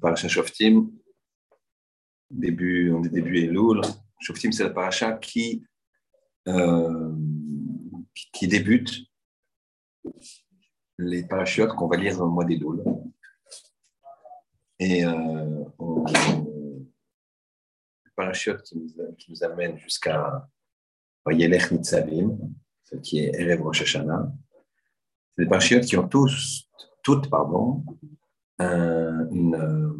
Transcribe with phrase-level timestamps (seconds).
[0.00, 0.90] Parasha Shoftim,
[2.30, 3.82] début, on est début Elul.
[4.20, 5.64] Shoftim, c'est la paracha qui,
[6.48, 7.14] euh,
[8.32, 8.90] qui débute
[10.98, 12.82] les parachutes qu'on va lire le mois d'Elul.
[14.78, 16.04] Et euh, on,
[18.04, 20.48] le parachute qui nous, qui nous amène jusqu'à
[21.28, 22.38] Yelech Nitzavim,
[23.02, 24.32] qui est Erev Rosh Hashanah.
[25.36, 26.68] C'est des parachutes qui ont tous,
[27.02, 27.84] toutes pardon,
[28.60, 29.96] une,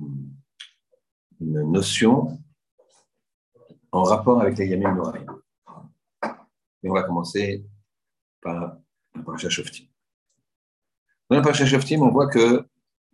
[1.40, 2.38] une, notion
[3.92, 5.26] en rapport avec les Yamim Noraïm.
[6.82, 7.64] Et on va commencer
[8.40, 8.78] par
[9.14, 9.86] la paracha Shoftim.
[11.28, 12.66] Dans la paracha Shoftim, on voit que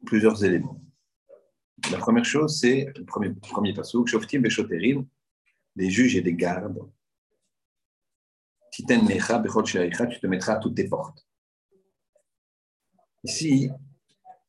[0.05, 0.81] plusieurs éléments.
[1.91, 5.07] La première chose, c'est le premier, premier passage, Shoftim Beshoterim,
[5.75, 6.79] des juges et des gardes.
[8.73, 11.27] Titen Necha Bechol tu te mettras à toutes tes portes.
[13.25, 13.71] Ici,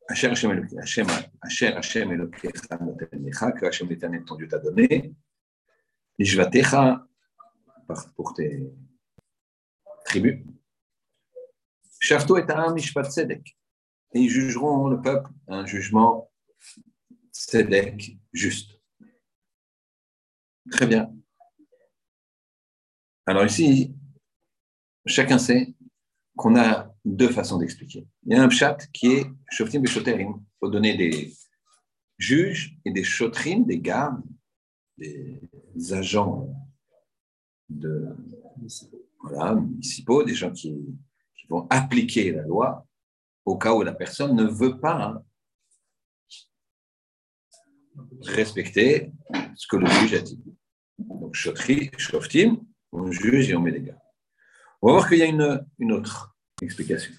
[0.09, 1.07] Asher Hashem Hashem,
[1.41, 5.13] Asher Hashem Elokecha noten lecha, que Hashem l'éternel ton Dieu t'a donné,
[8.15, 8.71] pour tes
[10.05, 10.39] tribus,
[12.09, 12.13] et
[14.13, 16.31] et ils jugeront le peuple un jugement
[17.33, 18.79] Tzedek juste.
[20.71, 21.13] Très bien.
[23.25, 23.93] Alors ici,
[25.05, 25.75] chacun sait
[26.35, 28.05] qu'on a deux façons d'expliquer.
[28.25, 30.35] Il y a un chat qui est Shoftim Beshoterim.
[30.39, 31.33] Il faut donner des
[32.17, 34.21] juges et des chotrim, des gardes,
[34.97, 35.39] des
[35.93, 36.53] agents
[39.55, 40.75] municipaux, des gens qui,
[41.49, 42.85] vont appliquer la loi
[43.45, 45.23] au cas où la personne ne veut pas
[48.23, 49.13] respecter
[49.55, 50.43] ce que le juge a dit.
[50.99, 52.57] Donc, Shoftim,
[52.91, 54.01] on juge et on met des gardes.
[54.81, 57.13] On va voir qu'il y a une autre explication.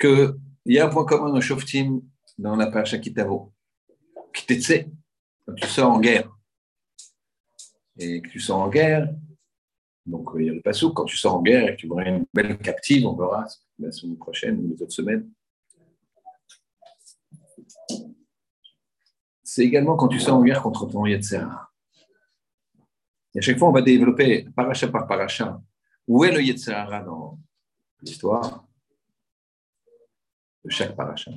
[0.00, 0.34] Qu'il
[0.66, 2.00] y a un point commun dans Shoftim,
[2.38, 3.52] dans la page Kitavo,
[4.46, 4.88] t'est
[5.46, 6.30] quand tu sors en guerre.
[7.98, 9.12] Et que tu sors en guerre,
[10.06, 12.04] donc il y a le passou, quand tu sors en guerre et que tu vois
[12.04, 13.46] une belle captive, on verra
[13.78, 15.30] la semaine prochaine ou les autres semaines.
[19.44, 21.70] C'est également quand tu sors en guerre contre ton Yetzera.
[23.34, 25.60] Et à chaque fois, on va développer paracha par paracha
[26.08, 27.38] où est le Yetzera dans
[28.02, 28.66] l'histoire
[30.64, 31.30] de chaque paracha.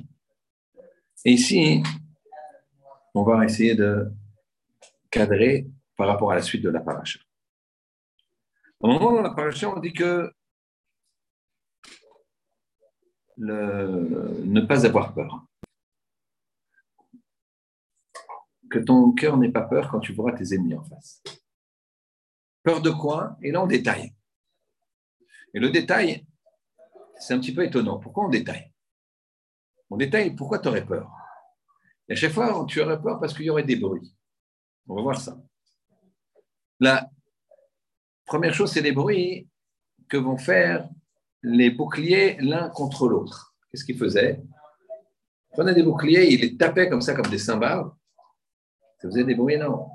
[1.24, 1.82] Et ici,
[3.14, 4.12] on va essayer de
[5.10, 5.66] cadrer
[5.96, 7.18] par rapport à la suite de la paracha.
[8.80, 10.30] Au moment où la paracha, on dit que
[13.38, 15.46] ne pas avoir peur.
[18.70, 21.22] Que ton cœur n'ait pas peur quand tu verras tes ennemis en face.
[22.62, 23.36] Peur de quoi?
[23.42, 24.12] Et là, on détaille.
[25.54, 26.26] Et le détail,
[27.18, 27.98] c'est un petit peu étonnant.
[27.98, 28.72] Pourquoi on détaille?
[29.90, 31.10] On détaille pourquoi tu aurais peur?
[32.08, 34.14] Et à chaque fois, tu aurais peur parce qu'il y aurait des bruits.
[34.88, 35.36] On va voir ça.
[36.78, 37.10] La
[38.24, 39.48] première chose, c'est les bruits
[40.08, 40.88] que vont faire
[41.42, 43.54] les boucliers l'un contre l'autre.
[43.70, 44.42] Qu'est-ce qu'ils faisaient?
[44.42, 47.86] Ils prenaient des boucliers, ils les tapaient comme ça, comme des cymbales.
[48.98, 49.90] Ça faisait des bruits énormes.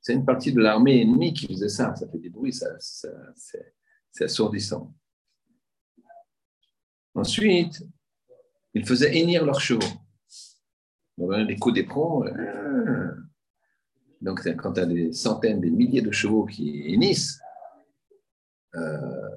[0.00, 1.94] C'est une partie de l'armée ennemie qui faisait ça.
[1.94, 4.92] Ça fait des bruits, ça, c'est assourdissant.
[7.18, 7.82] Ensuite,
[8.74, 9.80] ils faisaient hennir leurs chevaux.
[11.18, 12.24] Les coups d'éperon.
[12.24, 13.10] Euh,
[14.20, 17.40] donc, quand tu as des centaines, des milliers de chevaux qui hennissent,
[18.76, 19.28] euh,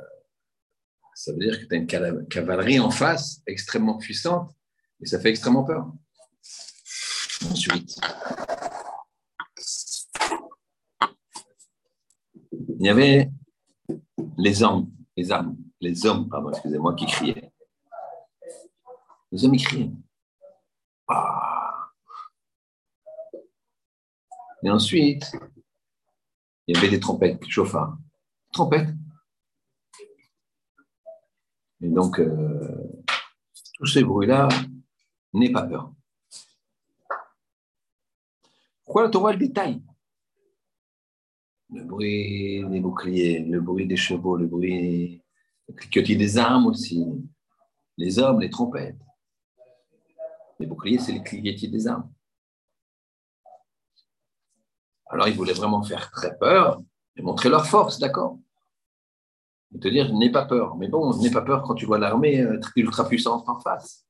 [1.15, 4.51] ça veut dire que tu as une cavalerie en face extrêmement puissante
[5.01, 5.91] et ça fait extrêmement peur.
[7.49, 7.99] Ensuite,
[12.79, 13.31] il y avait
[14.37, 17.50] les hommes, les âmes, les hommes, pardon, excusez-moi, qui criaient.
[19.31, 19.55] Les hommes.
[21.07, 21.89] Ah.
[24.63, 25.31] Et ensuite,
[26.67, 27.97] il y avait des trompettes, chauffards.
[28.51, 28.93] Trompettes.
[31.81, 33.01] Et donc, euh,
[33.75, 34.47] tous ces bruits-là,
[35.33, 35.93] n'aie pas peur.
[38.83, 39.81] Pourquoi la Torah le détaille
[41.73, 45.23] Le bruit des boucliers, le bruit des chevaux, le bruit
[45.67, 47.05] le des armes aussi,
[47.97, 48.99] les hommes, les trompettes.
[50.61, 52.07] Les boucliers, c'est les cliquetis des armes.
[55.07, 56.83] Alors, ils voulaient vraiment faire très peur
[57.15, 58.37] et montrer leur force, d'accord?
[59.73, 60.75] Et te dire, n'aie pas peur.
[60.75, 64.05] Mais bon, n'aie pas peur quand tu vois l'armée euh, ultra puissante en face.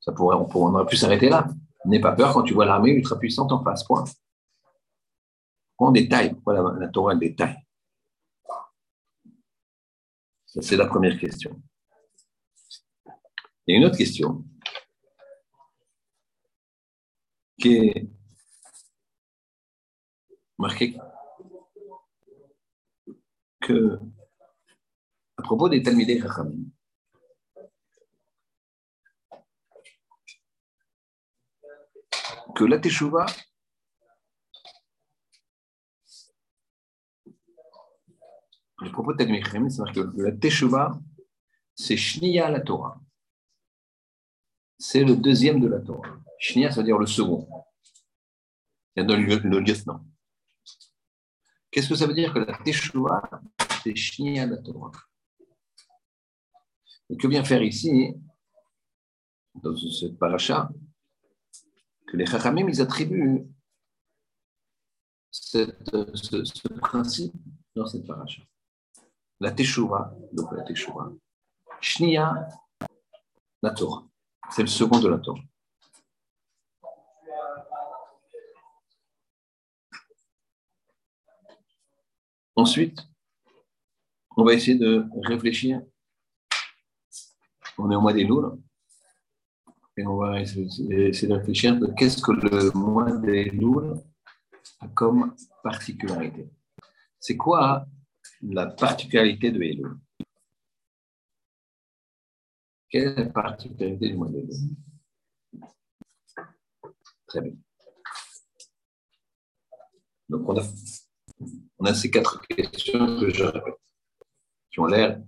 [0.00, 1.48] Ça pourrait, on, pourrait, aurait pu s'arrêter là.
[1.86, 4.04] N'aie pas peur quand tu vois l'armée ultra puissante en face, point.
[5.70, 7.56] Pourquoi on détaille Pourquoi la, la Torah détaille
[10.44, 11.58] Ça, c'est la première question.
[13.68, 14.46] Il y a une autre question
[17.60, 18.08] qui est
[20.56, 20.96] marqué
[23.60, 23.98] que,
[25.36, 26.64] à propos des Talmidei Chachamim,
[32.56, 33.26] que la Teshuvah
[38.78, 40.98] à propos de c'est que la Teshuvah,
[41.74, 42.98] c'est Shniya la Torah.
[44.78, 46.08] C'est le deuxième de la Torah.
[46.38, 47.48] Shnia, ça veut dire le second.
[48.94, 50.04] Il y a le, lieutenant.
[51.70, 53.22] Qu'est-ce que ça veut dire que la Teshuvah,
[53.82, 54.92] c'est Shnia la Torah?
[57.10, 58.14] Et que vient faire ici,
[59.54, 60.70] dans cette paracha,
[62.06, 63.48] que les Chachamim, ils attribuent
[65.30, 65.74] ce,
[66.14, 67.34] ce, principe
[67.74, 68.42] dans cette paracha.
[69.40, 71.12] La Teshuvah, donc la Teshuvah,
[71.80, 72.48] Shnia
[73.62, 74.07] la Torah.
[74.50, 75.40] C'est le second de la Torah.
[82.56, 82.98] Ensuite,
[84.36, 85.80] on va essayer de réfléchir.
[87.76, 88.60] On est au mois des loups,
[89.96, 94.02] et on va essayer de réfléchir de qu'est-ce que le mois des loups
[94.80, 96.50] a comme particularité.
[97.20, 97.86] C'est quoi
[98.42, 99.96] la particularité de Elul?
[102.90, 104.48] Quelle est la particularité du mois loups
[107.26, 107.52] Très bien.
[110.28, 110.62] Donc, on a
[111.78, 113.80] on a ces quatre questions que je répète,
[114.70, 115.22] qui ont l'air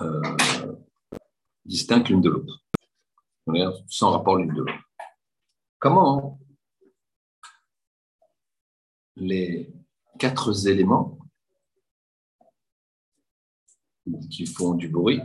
[0.00, 0.76] euh,
[1.64, 2.64] distinctes l'une de l'autre,
[3.88, 4.90] sans rapport l'une de l'autre.
[5.78, 6.38] Comment
[9.16, 9.72] les
[10.18, 11.18] quatre éléments
[14.30, 15.20] qui font du bruit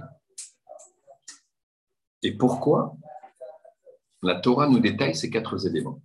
[2.23, 2.95] et pourquoi
[4.21, 6.01] la Torah nous détaille ces quatre éléments?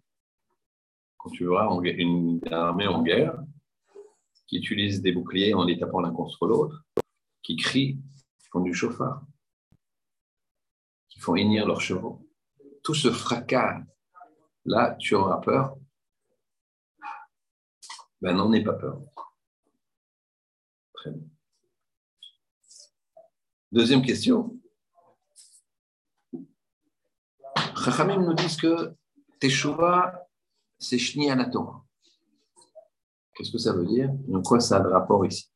[1.16, 3.36] Quand tu vois une armée en guerre
[4.46, 6.84] qui utilise des boucliers en les tapant l'un contre l'autre,
[7.42, 7.98] qui crient,
[8.38, 9.22] qui font du chauffard,
[11.08, 12.26] qui font hennir leurs chevaux.
[12.82, 13.82] Tout ce fracas,
[14.64, 15.76] là, tu auras peur?
[18.20, 19.00] Ben, n'en aie pas peur.
[20.94, 21.26] Très bien.
[23.72, 24.58] Deuxième question.
[27.76, 28.94] Chachamim nous disent que
[29.40, 30.26] Teshuvah
[30.78, 31.84] c'est Shni Torah.
[33.34, 34.10] Qu'est-ce que ça veut dire?
[34.32, 35.50] En quoi ça a de rapport ici?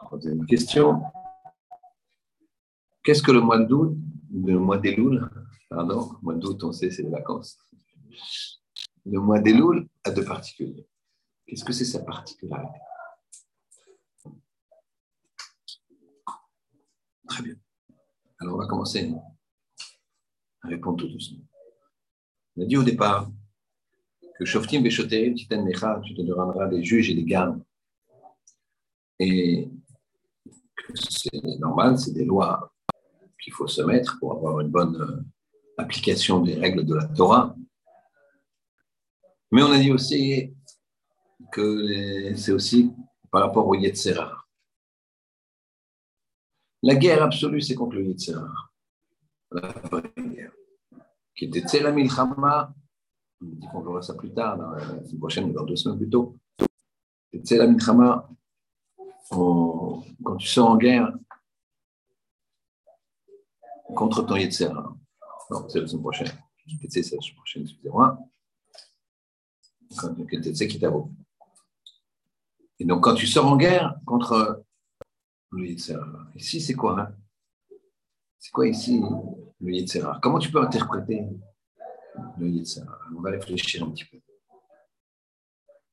[0.00, 1.02] Troisième question.
[3.02, 3.96] Qu'est-ce que le mois d'août,
[4.32, 5.28] le mois d'Elul,
[5.68, 7.58] pardon, le mois d'août, on sait, c'est les vacances.
[9.04, 10.88] Le mois d'Elul a deux particuliers.
[11.46, 12.78] Qu'est-ce que c'est sa particularité?
[17.28, 17.54] Très bien.
[18.46, 19.12] Alors, on va commencer
[20.62, 21.40] répond tout doucement.
[22.56, 23.28] On a dit au départ
[24.38, 27.60] que Shoftim Necha, tu te rendras des juges et des gardes.
[29.18, 29.68] Et
[30.76, 32.72] que c'est normal, c'est des lois
[33.42, 35.24] qu'il faut se mettre pour avoir une bonne euh,
[35.78, 37.56] application des règles de la Torah.
[39.50, 40.54] Mais on a dit aussi
[41.50, 42.92] que c'est aussi
[43.32, 44.45] par rapport au Yetzerah.
[46.82, 48.52] La guerre absolue, c'est contre le Yetzerah
[49.50, 50.52] la vraie guerre,
[51.34, 52.74] qui était Tsela Milchama,
[53.40, 56.36] on dit qu'on verra ça plus tard, la semaine prochaine, dans deux semaines plus tôt.
[57.32, 58.28] Tsela Milchama,
[59.30, 61.12] quand tu sors en guerre
[63.94, 64.96] contre ton Yetzera,
[65.50, 66.28] non, c'est la semaine prochaine,
[66.88, 68.18] c'est la semaine prochaine, excusez-moi,
[69.96, 70.80] quand tu qui.
[72.78, 74.65] Et donc, quand tu sors en guerre contre
[75.52, 77.14] le Yetzera, ici, c'est quoi hein?
[78.38, 79.00] C'est quoi ici
[79.60, 81.26] le Yitzhara Comment tu peux interpréter
[82.38, 84.18] le Yitzhara On va réfléchir un petit peu.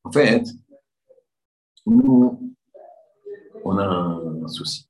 [0.03, 0.45] En fait,
[1.85, 2.55] nous,
[3.63, 4.87] on a un souci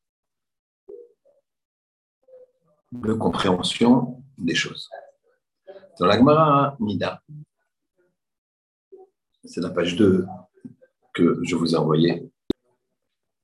[2.91, 4.89] de compréhension des choses.
[6.00, 7.22] Dans la Gemara Nida,
[9.43, 10.25] c'est la page 2
[11.13, 12.32] que je vous ai envoyée,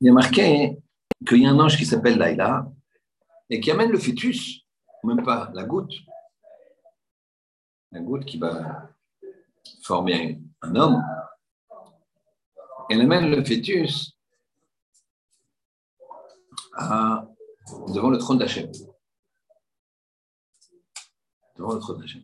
[0.01, 0.79] il y a marqué
[1.27, 2.71] qu'il y a un ange qui s'appelle Laïla
[3.49, 4.65] et qui amène le fœtus,
[5.03, 5.93] même pas la goutte,
[7.91, 8.89] la goutte qui va
[9.83, 11.03] former un homme,
[12.89, 14.15] elle amène le fœtus
[17.93, 18.71] devant le trône d'Hachem.
[21.57, 22.23] Devant le trône d'Hachem.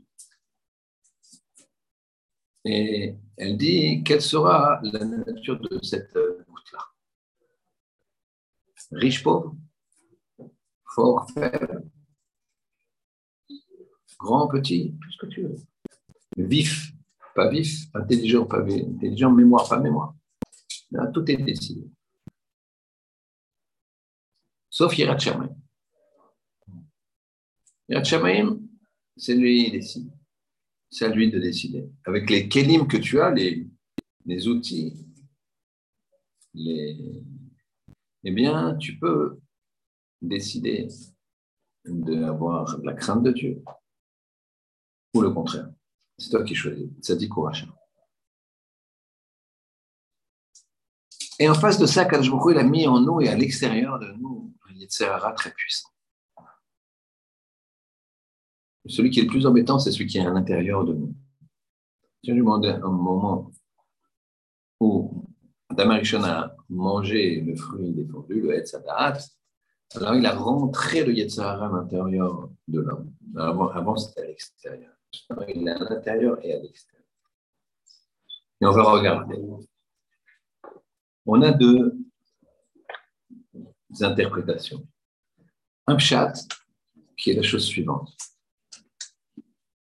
[2.68, 6.45] Et elle dit quelle sera la nature de cette goutte-là.
[8.96, 9.56] Riche, pauvre,
[10.86, 11.84] fort, faible,
[14.18, 15.56] grand, petit, tout ce que tu veux.
[16.38, 16.94] Vif,
[17.36, 20.16] pas vif, intelligent, pas intelligent, mémoire, pas mémoire.
[20.92, 21.86] Là, tout est décidé.
[24.70, 25.54] Sauf Yirat Shamaim.
[27.90, 28.04] Yirat
[29.18, 30.12] c'est lui qui décide.
[30.90, 31.90] C'est à lui de décider.
[32.06, 33.68] Avec les kelim que tu as, les,
[34.26, 35.06] les outils,
[36.54, 37.24] les,
[38.28, 39.40] eh bien, tu peux
[40.22, 40.88] décider
[41.86, 43.64] d'avoir la crainte de Dieu
[45.14, 45.70] ou le contraire.
[46.18, 46.90] C'est toi qui choisis.
[47.02, 47.68] Ça dit courage.
[51.38, 54.12] Et en face de ça, Kadjboukou, il a mis en nous et à l'extérieur de
[54.14, 55.90] nous un Yetzerara très puissant.
[58.88, 61.14] Celui qui est le plus embêtant, c'est celui qui est à l'intérieur de nous.
[62.28, 63.52] On lui un moment
[64.80, 65.15] où
[65.78, 69.18] Adam a mangé le fruit défendu, le Hetzadat,
[69.94, 73.14] alors il a rentré le Yetzirah à l'intérieur de l'homme.
[73.38, 74.92] Avant, c'était à l'extérieur.
[75.48, 77.06] Il est à l'intérieur et à l'extérieur.
[78.62, 79.40] Et on va regarder.
[81.26, 81.98] On a deux
[84.02, 84.86] interprétations.
[85.88, 86.34] Un pshat,
[87.18, 88.12] qui est la chose suivante.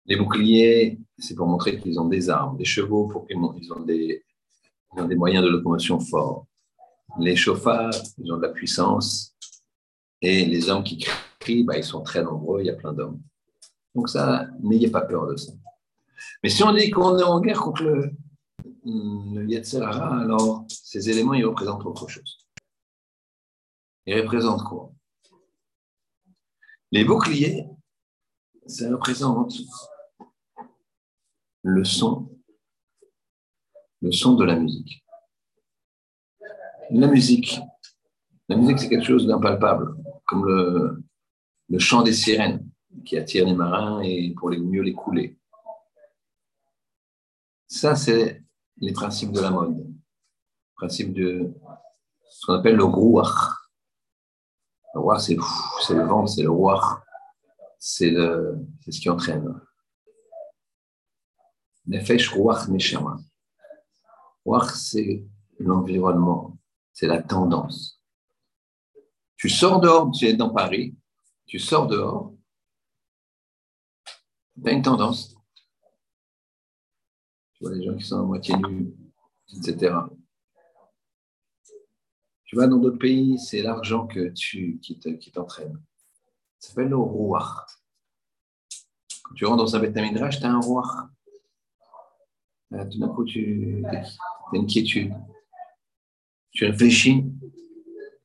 [0.07, 2.59] Les boucliers, c'est pour montrer qu'ils ont des armes.
[2.59, 4.25] Les chevaux, pour qu'ils ont des,
[4.97, 6.47] ont des moyens de locomotion forts.
[7.19, 9.37] Les chauffards, ils ont de la puissance.
[10.21, 11.05] Et les hommes qui
[11.41, 13.21] crient, bah, ils sont très nombreux, il y a plein d'hommes.
[13.95, 15.53] Donc ça, n'ayez pas peur de ça.
[16.43, 18.13] Mais si on dit qu'on est en guerre contre le,
[18.85, 22.39] le alors ces éléments, ils représentent autre chose.
[24.07, 24.93] Ils représentent quoi?
[26.91, 27.67] Les boucliers,
[28.67, 29.55] ça représente
[31.63, 32.31] le son
[34.03, 35.05] le son de la musique.
[36.91, 37.61] La musique,
[38.49, 39.95] la musique c'est quelque chose d'impalpable,
[40.27, 42.69] comme le, chant des sirènes
[43.07, 45.39] qui attire les marins et pour les mieux les couler.
[47.67, 48.45] Ça, c'est
[48.77, 49.79] les principes de la mode.
[49.79, 51.51] Le principe de
[52.29, 53.31] ce qu'on appelle le rouach.
[54.95, 55.37] Le rouach, c'est,
[55.95, 56.85] le vent, c'est le rouach.
[57.79, 59.59] C'est, ce qui entraîne.
[61.87, 63.17] Nefesh rouach neshama
[64.75, 65.25] c'est
[65.59, 66.59] l'environnement,
[66.93, 68.01] c'est la tendance.
[69.37, 70.97] Tu sors dehors, tu es dans Paris,
[71.47, 72.33] tu sors dehors,
[74.63, 75.35] tu as une tendance.
[77.55, 78.95] Tu vois les gens qui sont à moitié nus,
[79.53, 79.95] etc.
[82.45, 84.99] Tu vas dans d'autres pays, c'est l'argent que tu, qui,
[85.33, 85.83] t'entraîne.
[86.59, 87.67] Ça s'appelle le roi.
[89.25, 91.09] Quand tu rentres dans un Beth tu as un roi.
[92.75, 93.83] Euh, tout d'un coup, tu
[94.53, 95.13] une quiétude.
[96.51, 97.25] Tu réfléchis,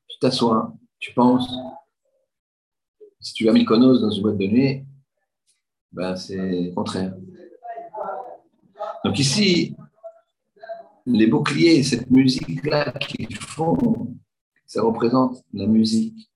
[0.07, 1.49] tu t'assois, tu penses.
[3.19, 4.85] Si tu vas Mykonos dans une boîte de nuit,
[5.91, 7.15] ben c'est contraire.
[9.03, 9.75] Donc ici,
[11.05, 14.15] les boucliers, cette musique-là qu'ils font,
[14.65, 16.29] ça représente la musique.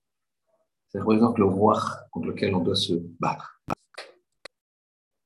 [0.88, 1.80] Ça représente le roi
[2.10, 3.62] contre lequel on doit se battre.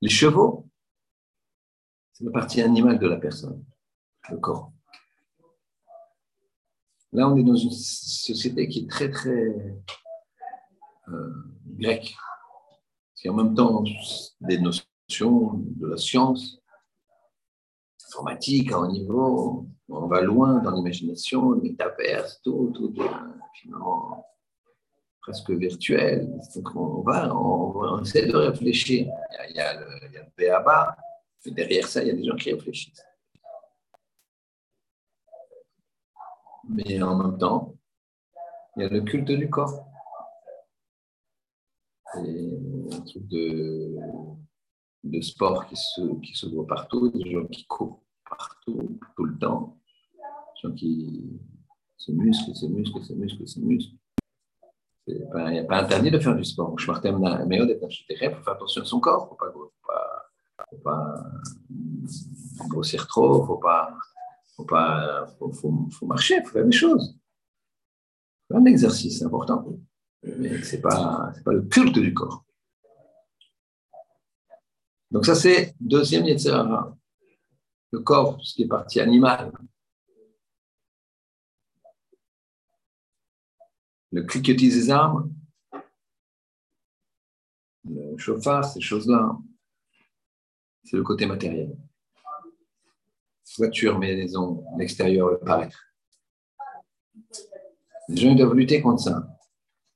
[0.01, 0.67] Les chevaux,
[2.13, 3.65] c'est la partie animale de la personne,
[4.31, 4.73] le corps.
[7.13, 9.55] Là, on est dans une société qui est très, très
[11.09, 11.35] euh,
[11.79, 12.15] grecque.
[13.15, 13.85] C'est en même temps
[14.41, 16.59] des notions de la science,
[18.09, 19.67] informatique à haut niveau.
[19.89, 22.93] On va loin dans l'imagination, le métaverse, tout, tout
[23.55, 24.27] finalement
[25.21, 26.29] presque virtuel.
[26.55, 29.09] Donc on va, on, essaie de réfléchir.
[29.49, 30.97] Il y a, le, le BABA,
[31.47, 33.03] derrière ça, il y a des gens qui réfléchissent.
[36.69, 37.75] Mais en même temps,
[38.77, 39.87] il y a le culte du corps.
[42.13, 43.97] C'est un truc de,
[45.05, 49.39] de sport qui se, qui se voit partout, des gens qui courent partout, tout le
[49.39, 49.79] temps,
[50.15, 51.41] des gens qui
[51.97, 53.97] se musclent, se musclent, se musclent, se musclent.
[55.09, 56.77] Il n'y a pas interdit de faire du sport.
[56.79, 60.17] Je marque mais il faut faire attention à son corps, il ne faut pas
[60.71, 61.15] faut pas
[62.69, 63.95] grossir trop, faut pas,
[64.57, 67.19] faut pas, faut, faut, faut marcher, faut faire des choses.
[68.49, 69.79] C'est un exercice important,
[70.23, 72.45] mais c'est pas, c'est pas le culte du corps.
[75.11, 76.97] Donc ça c'est deuxième Yetzirah.
[77.93, 79.53] Le corps, ce qui est partie animale.
[84.13, 85.33] Le cliquetis des armes,
[87.85, 89.37] le chauffard, ces choses-là
[90.87, 91.77] c'est le côté matériel.
[93.59, 95.83] Voiture, maison, l'extérieur, le paraître.
[98.09, 99.27] Les gens doivent lutter contre ça.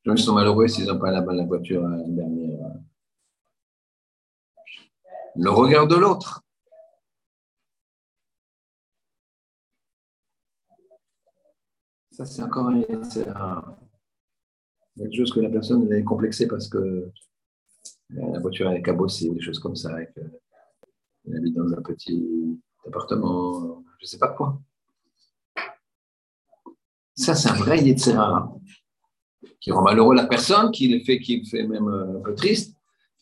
[0.05, 2.81] Les gens sont malheureux s'ils n'ont pas la, la voiture la dernière.
[5.37, 6.43] le regard de l'autre.
[12.11, 12.83] Ça, c'est encore un,
[14.97, 17.13] quelque chose que la personne est complexée parce que euh,
[18.11, 19.91] la voiture est cabossée, des choses comme ça.
[19.99, 24.61] elle habite dans un petit appartement, je ne sais pas quoi.
[27.15, 28.55] Ça, c'est un vrai Yetzerara
[29.61, 32.35] qui rend malheureux la personne, qui le fait, qui le fait même euh, un peu
[32.35, 32.75] triste.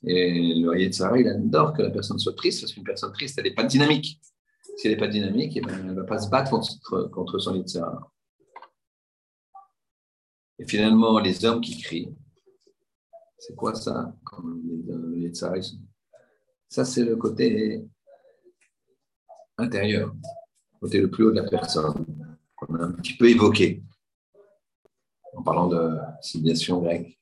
[0.05, 3.45] Et le Yetzerara, il adore que la personne soit triste parce qu'une personne triste, elle
[3.45, 4.21] n'est pas dynamique.
[4.77, 7.38] Si elle n'est pas dynamique, eh ben, elle ne va pas se battre contre, contre
[7.41, 8.12] son Yetzerara.
[10.61, 12.15] Et finalement, les hommes qui crient,
[13.38, 14.15] c'est quoi ça
[16.69, 17.85] Ça, c'est le côté
[19.59, 20.15] intérieur,
[20.81, 22.07] côté le plus haut de la personne,
[22.57, 23.83] qu'on a un petit peu évoqué
[25.35, 27.19] en parlant de civilisation grecque.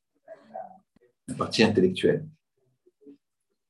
[1.28, 2.26] La partie intellectuelle.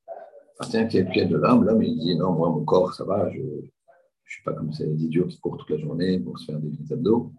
[0.07, 0.13] La
[0.59, 3.61] partie intellectuelle de l'homme, l'homme, il dit non, moi, mon corps, ça va, je ne
[4.25, 7.33] suis pas comme ces idiots qui courent toute la journée pour se faire des abdos.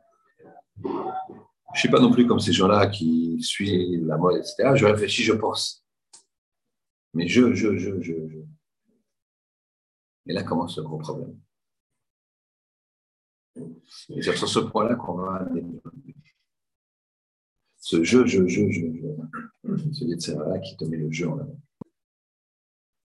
[0.83, 4.73] Je ne suis pas non plus comme ces gens-là qui suivent la mode, etc.
[4.75, 5.85] Je réfléchis, je pense.
[7.15, 8.39] Mais je, je, je, je, je.
[10.29, 11.41] Et là commence le gros problème.
[13.89, 15.49] C'est sur ce point-là qu'on va
[17.79, 19.93] Ce je, je, je, je, je.
[19.93, 21.61] Ce là qui te met le jeu en avant.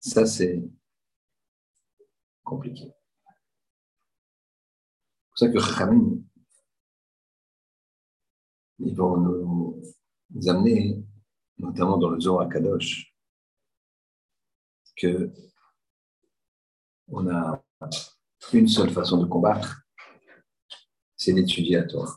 [0.01, 0.63] Ça, c'est
[2.45, 2.93] compliqué.
[5.35, 6.23] C'est pour ça que Khamim,
[8.79, 9.83] ils vont nous,
[10.47, 11.03] amener,
[11.59, 13.15] notamment dans le Zohar Kadosh,
[14.97, 15.33] que
[17.11, 17.63] on a
[18.53, 19.83] une seule façon de combattre,
[21.17, 22.09] c'est d'étudier à toi.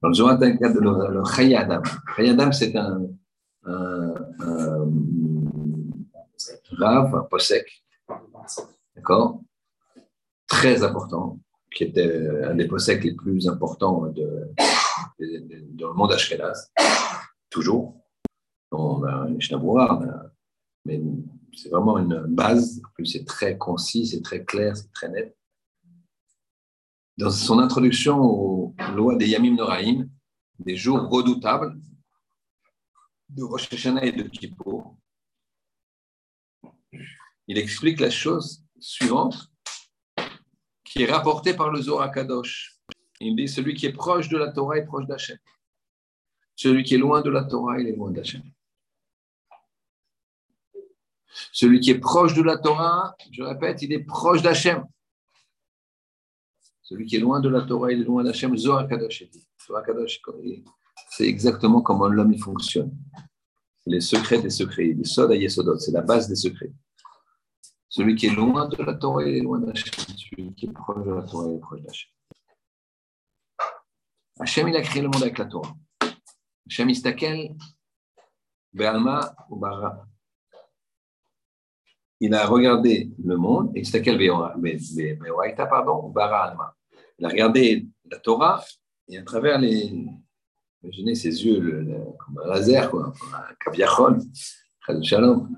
[0.00, 1.82] Dans le Zohar le, le Chayadam,
[2.16, 3.06] Chayadam c'est un,
[3.64, 4.90] un, un,
[6.78, 7.84] rave, un posek,
[8.96, 9.40] d'accord?
[10.48, 11.38] Très important,
[11.74, 14.52] qui était un des possèques les plus importants de,
[15.74, 16.72] dans le monde Ashkenaz,
[17.50, 17.98] toujours.
[18.70, 19.36] On a un
[20.84, 21.00] mais
[21.54, 22.80] c'est vraiment une base.
[23.04, 25.36] C'est très concis, c'est très clair, c'est très net.
[27.18, 30.08] Dans son introduction aux lois des Yamim Noraim,
[30.58, 31.78] des jours redoutables
[33.28, 34.96] de Rosh Hashanah et de Kippour,
[37.48, 39.50] il explique la chose suivante
[40.84, 42.78] qui est rapporté par le Zohar Kadosh.
[43.20, 45.38] Il dit celui qui est proche de la Torah est proche d'Hachem.
[46.54, 48.42] Celui qui est loin de la Torah, il est loin d'Hachem.
[51.52, 54.84] Celui qui est proche de la Torah, je répète, il est proche d'Hachem.
[56.82, 58.56] Celui qui est loin de la Torah, il est loin d'Hachem.
[58.56, 59.24] Zohar Kadosh.
[59.86, 60.20] Kadosh,
[61.10, 62.92] c'est exactement comment l'homme fonctionne.
[63.86, 64.94] Les secrets des secrets.
[64.96, 65.32] Les Sod
[65.78, 66.72] c'est la base des secrets.
[67.88, 69.92] Celui qui est loin de la Torah, il est loin d'Hachem.
[70.16, 72.10] Celui qui est proche de la Torah, il est proche d'Hachem.
[74.40, 75.74] Hachem, il a créé le monde avec la Torah.
[76.66, 77.54] Hachem, istakel,
[78.72, 79.60] be'alma ou.
[82.24, 86.14] Il a regardé le monde, be'oraita, pardon.
[87.18, 88.64] Il a regardé la Torah
[89.08, 89.92] et à travers les.
[90.84, 91.84] Imaginez ses yeux
[92.18, 94.20] comme un laser, quoi, un kaviachon,
[95.02, 95.48] shalom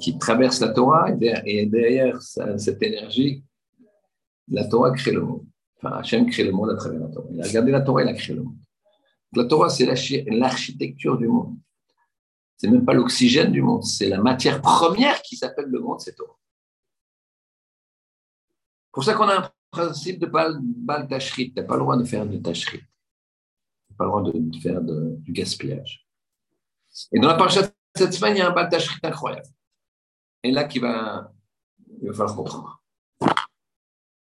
[0.00, 1.10] qui traverse la Torah,
[1.44, 3.44] et derrière, cette énergie,
[4.48, 5.44] la Torah crée le monde.
[5.76, 7.28] Enfin, Hachem crée le monde à travers la Torah.
[7.30, 8.56] Il a regardé la Torah, il a créé le monde.
[9.34, 9.84] La Torah, c'est
[10.26, 11.58] l'architecture du monde.
[12.56, 16.14] C'est même pas l'oxygène du monde, c'est la matière première qui s'appelle le monde, c'est
[16.14, 16.38] Torah.
[18.92, 21.06] pour ça qu'on a un principe de bal, bal.
[21.06, 22.80] Tu n'as pas le droit de faire de tachrit.
[22.80, 22.86] Tu
[23.90, 26.06] n'as pas le droit de faire du gaspillage.
[27.12, 28.70] Et dans la parasha cette semaine, il y a un bal
[29.02, 29.48] incroyable.
[30.42, 31.32] Et là qu'il va,
[32.02, 32.82] il va falloir comprendre.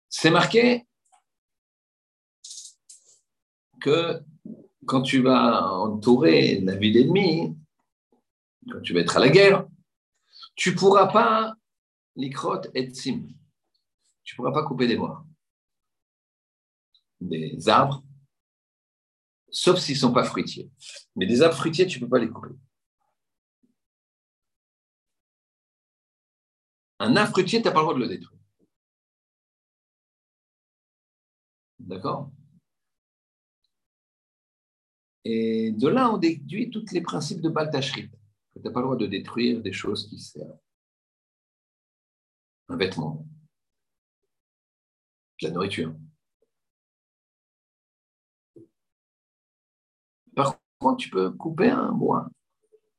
[0.08, 0.86] C'est marqué
[3.80, 4.22] que
[4.86, 7.56] quand tu vas entourer la ville ennemie,
[8.70, 9.66] quand tu vas être à la guerre,
[10.54, 11.54] tu ne pourras pas
[12.16, 13.28] l'ikrote et sim.
[14.24, 15.24] Tu ne pourras pas couper des bois,
[17.20, 18.04] des arbres,
[19.50, 20.70] sauf s'ils ne sont pas fruitiers.
[21.14, 22.54] Mais des arbres fruitiers, tu ne peux pas les couper.
[26.98, 28.40] Un arbre fruitier, tu n'as pas le droit de le détruire.
[31.78, 32.32] D'accord?
[35.24, 38.10] Et de là, on déduit tous les principes de Baltachrit
[38.60, 40.58] tu n'as pas le droit de détruire des choses qui servent.
[42.68, 43.26] Un vêtement,
[45.40, 45.94] de la nourriture.
[50.34, 52.28] Par contre, tu peux couper un bois,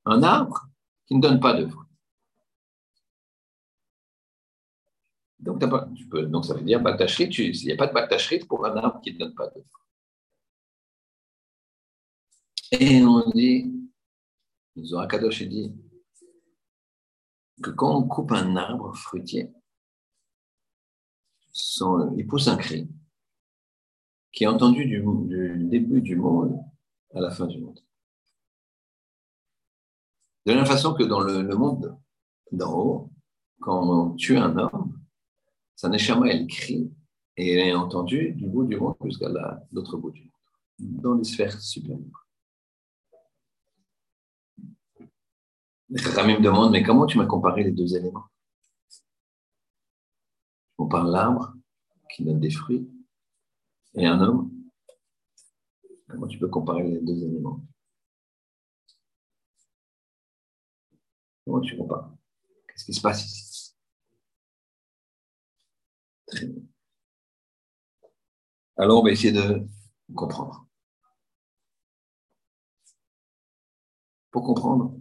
[0.06, 0.68] un arbre
[1.06, 1.88] qui ne donne pas de fruits.
[5.40, 5.62] Donc,
[5.96, 8.76] tu peux, donc ça veut dire bactachrite, il n'y a pas de bactachrite pour un
[8.76, 9.88] arbre qui ne donne pas de fruits.
[12.72, 13.87] Et on dit,
[14.84, 15.74] Zorakadosh dit
[17.62, 19.52] que quand on coupe un arbre fruitier,
[22.16, 22.90] il pousse un cri
[24.32, 25.04] qui est entendu du,
[25.68, 26.60] début du monde
[27.14, 27.80] à la fin du monde.
[30.46, 31.98] De la même façon que dans le, monde
[32.52, 33.12] d'en haut,
[33.60, 35.02] quand on tue un homme,
[35.76, 36.92] sa neshama, elle crie
[37.36, 39.30] et elle est entendue du bout du monde jusqu'à
[39.72, 42.27] l'autre bout du monde, dans les sphères supérieures.
[45.90, 48.26] Les me demande, mais comment tu m'as comparé les deux éléments?
[50.78, 51.54] On parle l'arbre
[52.14, 52.90] qui donne des fruits
[53.96, 54.52] et un homme.
[56.10, 57.62] Comment tu peux comparer les deux éléments?
[61.46, 62.14] Comment tu compares?
[62.68, 63.76] Qu'est-ce qui se passe ici?
[68.76, 69.66] Alors, on va essayer de
[70.14, 70.68] comprendre.
[74.30, 74.94] Pour comprendre,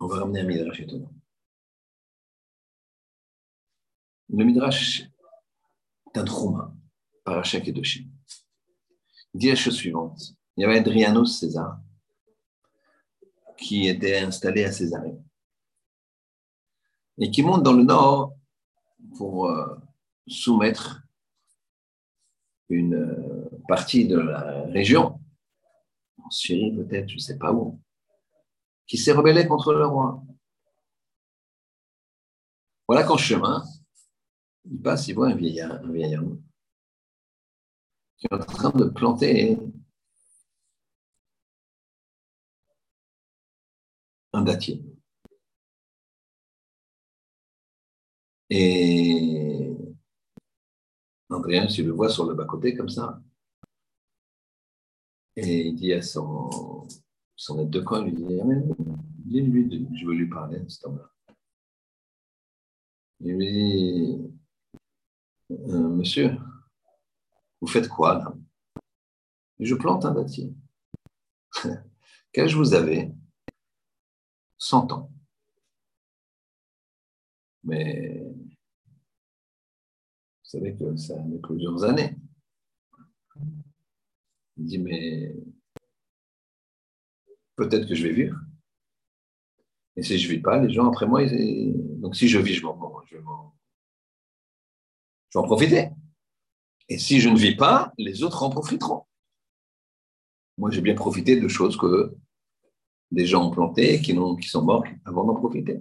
[0.00, 1.12] on va ramener un midrash étonnant.
[4.28, 5.02] Le midrash
[6.06, 6.74] est un trauma
[7.24, 8.08] par et Kedoshim.
[9.34, 10.34] Il dit la chose suivante.
[10.56, 11.80] Il y avait Adrianos César
[13.56, 15.16] qui était installé à Césarée
[17.18, 18.36] et qui monte dans le nord
[19.16, 19.76] pour euh,
[20.26, 21.02] soumettre
[22.68, 25.20] une euh, partie de la région,
[26.22, 27.80] en Syrie peut-être, je ne sais pas où,
[28.86, 30.22] qui s'est rebellé contre le roi.
[32.88, 33.64] Voilà qu'en chemin,
[34.64, 36.24] il passe, il voit un vieillard, un vieillard
[38.16, 39.58] qui est en train de planter
[44.32, 44.82] un dattier.
[48.50, 49.74] Et
[51.30, 53.20] Andréen, tu le vois sur le bas-côté comme ça.
[55.36, 56.86] Et il dit à son,
[57.36, 58.44] son aide de camp, lui dit, ah,
[59.18, 61.10] dis-lui, je veux lui parler cet homme-là.
[63.20, 64.34] Il lui dit,
[65.50, 66.36] euh, monsieur,
[67.60, 68.34] vous faites quoi là?
[69.58, 70.52] Je plante un dattier.
[72.32, 73.12] Quel âge vous avez?
[74.58, 75.10] 100 ans.
[77.62, 78.50] Mais vous
[80.42, 82.16] savez que ça met plusieurs années.
[84.56, 85.34] Il dit, mais
[87.56, 88.38] peut-être que je vais vivre.
[89.96, 91.22] Et si je ne vis pas, les gens après moi,
[92.00, 93.22] donc si je vis, je m'en, je vais
[95.34, 95.90] en profiter.
[96.88, 99.06] Et si je ne vis pas, les autres en profiteront.
[100.58, 102.14] Moi, j'ai bien profité de choses que
[103.10, 105.80] des gens ont plantées qui, qui sont morts avant d'en profiter.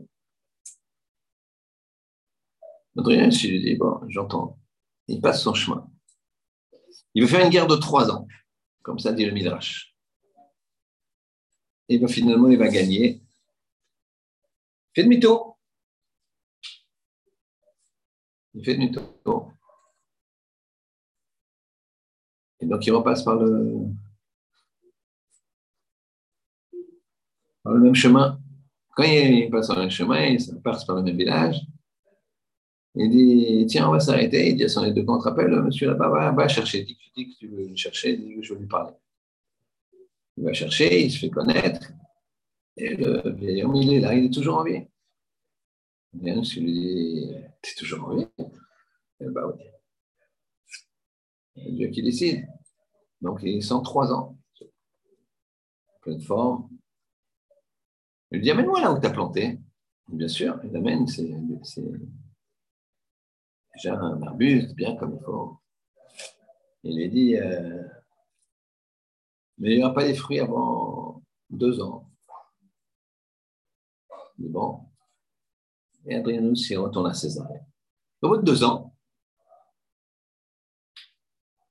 [2.98, 4.60] Adrien, si je dis, bon, j'entends,
[5.08, 5.90] il passe son chemin.
[7.16, 8.28] Il veut faire une guerre de trois ans,
[8.84, 9.93] comme ça dit le Midrash.
[11.90, 13.22] Et bien finalement, il va gagner.
[14.96, 15.58] Fait demi-tour.
[18.54, 19.52] Il fait demi-tour.
[22.60, 23.88] Et donc, il repasse par le,
[27.64, 28.40] par le même chemin.
[28.96, 31.60] Quand il passe par le même chemin, il passe par le même village.
[32.96, 34.50] Il dit Tiens, on va s'arrêter.
[34.50, 36.84] Il dit à son aide de compte Rappelle, monsieur là-bas, va, chercher.
[36.84, 38.94] Dis, que tu veux chercher, je veux lui parler.
[40.38, 41.92] Il va chercher, il se fait connaître.
[42.78, 44.88] Et le vieil homme, il est là, il est toujours en vie.
[46.14, 48.28] Bien, je lui dis T'es toujours en vie?
[48.38, 49.64] Eh bien, oui.
[51.56, 52.48] C'est Dieu qui décide.
[53.22, 54.38] Donc, il est 103 ans.
[56.02, 56.70] Pleine forme.
[58.32, 59.60] Il lui dit Amène-moi là où tu as planté.
[60.10, 61.32] Bien sûr, il amène, c'est
[63.74, 65.58] déjà un arbuste, bien comme il faut.
[66.84, 67.84] Il lui dit euh,
[69.58, 72.10] Mais il n'y aura pas des fruits avant deux ans.
[74.38, 74.80] Dit Bon.
[76.06, 77.62] Et Adrianus, il retourne à Césarée.
[78.22, 78.96] Au bout de deux ans,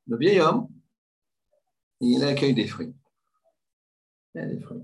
[0.07, 0.69] le vieil homme,
[2.01, 2.95] il accueille des fruits.
[4.35, 4.83] Il a des fruits.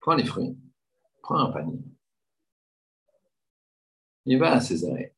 [0.00, 0.56] Prends les fruits,
[1.22, 1.80] prends un panier.
[4.26, 5.14] Il va à Césarée.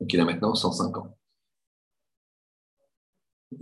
[0.00, 1.17] Donc il a maintenant 105 ans.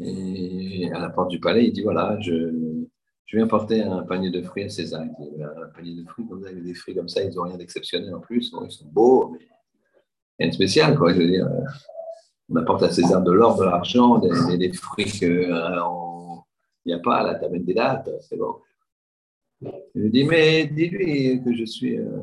[0.00, 2.86] Et à la porte du palais, il dit voilà, je,
[3.26, 5.02] je viens porter un panier de fruits à César.
[5.02, 8.20] Un panier de fruits, comme ça, des fruits comme ça, ils n'ont rien d'exceptionnel en
[8.20, 8.52] plus.
[8.64, 9.46] ils sont beaux, mais
[10.38, 11.12] rien de spécial, quoi.
[11.12, 11.48] Dire,
[12.48, 15.80] on apporte à César de l'or, de l'argent, des, fruits qu'il euh,
[16.84, 18.56] n'y a pas à la table des dates, c'est bon.
[19.60, 22.22] Je lui dis, mais dis-lui que je suis euh,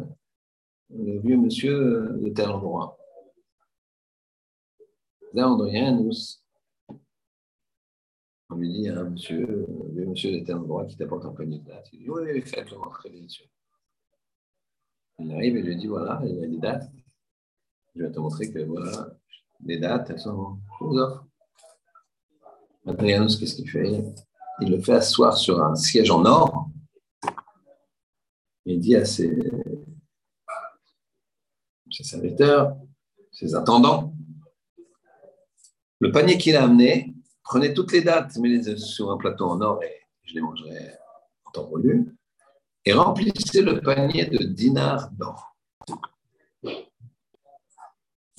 [0.89, 2.97] le vieux monsieur de tel endroit.
[5.34, 5.58] Là, on
[8.56, 11.66] lui dit, un monsieur, le vieux monsieur de tel endroit qui t'apporte un panier de
[11.66, 11.89] dates.
[11.94, 13.46] Il dit, oui, faites-le très bien sûr.
[15.20, 16.92] Il arrive et lui dit, voilà, il y a des dates.
[17.96, 19.10] Je vais te montrer que voilà,
[19.63, 21.26] les dates, elles sont, je vous offre.
[22.86, 24.04] Adrianus, qu'est-ce qu'il fait?
[24.62, 26.70] Il le fait asseoir sur un siège en or.
[28.66, 29.38] Il dit à ses,
[31.92, 32.76] ses serviteurs,
[33.32, 34.13] ses attendants,
[36.00, 37.12] le panier qu'il a amené,
[37.54, 40.89] prenez toutes les dates, mettez-les sur un plateau en or et je les mangerai
[41.46, 42.18] en temps voulu,
[42.84, 45.56] et remplissez le panier de dinars d'or.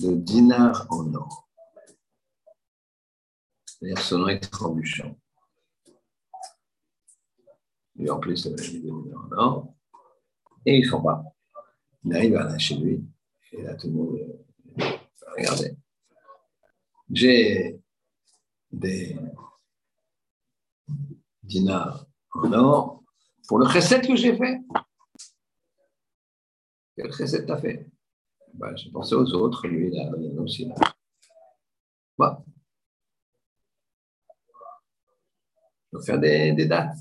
[0.01, 1.47] De dinars en or.
[3.65, 5.17] C'est-à-dire ce nom est trébuchant.
[7.95, 9.73] Il remplissent le panier de dinars en or
[10.65, 11.23] et il s'en va.
[12.03, 13.01] Il arrive à chez lui
[13.53, 14.19] et là tout le monde,
[14.81, 14.91] euh,
[15.37, 15.77] regardez.
[17.09, 17.79] J'ai
[18.75, 19.17] des
[21.43, 23.03] dinars en or
[23.47, 24.59] pour le recette que j'ai fait.
[26.95, 27.87] Quel recette t'as fait?
[28.53, 30.65] Ben, J'ai pensé aux autres, lui, il a aussi.
[30.65, 30.75] Là.
[32.17, 32.37] Bon.
[35.91, 36.97] Il faut faire des, des, dates.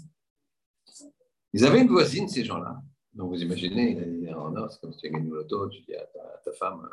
[1.52, 2.80] Ils avaient une voisine, ces gens-là.
[3.12, 5.82] Donc, vous imaginez, il a dit en or, c'est comme si tu gagné l'auto, tu
[5.82, 6.04] dis à
[6.44, 6.88] ta, femme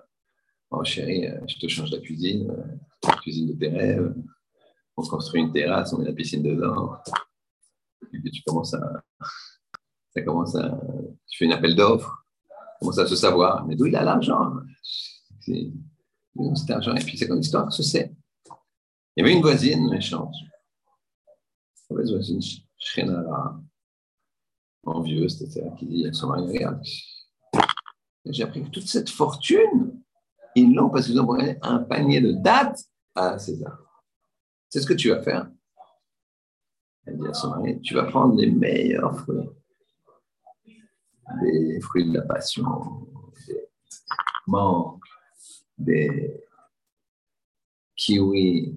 [0.70, 4.14] Oh chérie, euh, je te change la cuisine, euh, la cuisine de tes rêves,
[4.98, 6.98] on construit une terrasse, on met la piscine dedans.
[8.14, 9.04] Et puis tu commences à.
[10.14, 10.58] Ça commence.
[11.28, 13.66] Tu fais une appel d'offres, tu commences à se savoir.
[13.66, 14.52] Mais d'où il a l'argent?
[15.40, 15.72] C'est.
[16.34, 18.16] Et puis c'est comme l'histoire se sait.
[19.16, 20.34] Il y avait une voisine méchante.
[21.90, 22.40] Une voisine,
[22.78, 23.60] Shrenara,
[24.86, 26.82] envieuse, etc., qui dit à son mari Regarde,
[28.26, 30.02] j'ai appris que toute cette fortune,
[30.56, 32.80] ils l'ont parce qu'ils ont envoyé un panier de dates
[33.16, 33.78] à César.
[34.72, 35.52] C'est ce que tu vas faire.
[37.06, 39.50] Elle dit à son mari, tu vas prendre les meilleurs fruits.
[41.42, 43.06] Des fruits de la passion,
[43.48, 43.70] des
[44.48, 45.02] mangues,
[45.78, 46.42] des
[47.98, 48.74] kiwis,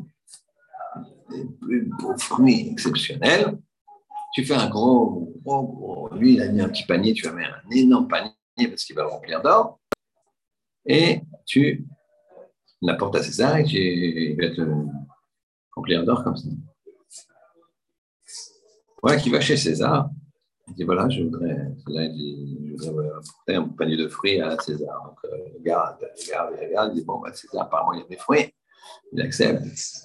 [1.31, 3.57] des plus beaux fruits exceptionnels.
[4.35, 6.09] Tu fais un gros, gros, gros.
[6.17, 8.33] Lui, il a mis un petit panier, tu vas mettre un énorme panier
[8.69, 9.79] parce qu'il va le remplir d'or.
[10.87, 11.87] Et tu
[12.83, 14.61] l'apportes à César et tu vas te
[15.75, 16.49] remplir d'or comme ça.
[19.03, 20.09] Voilà qui va chez César.
[20.69, 21.57] Il dit voilà, je voudrais,
[21.89, 25.05] là, je voudrais apporter un panier de fruits à César.
[25.05, 26.93] Donc, euh, il regarde, il regarde, il regarde.
[26.95, 28.55] Il dit bon, bah, César, apparemment, il y a des fruits.
[29.13, 29.63] Il accepte.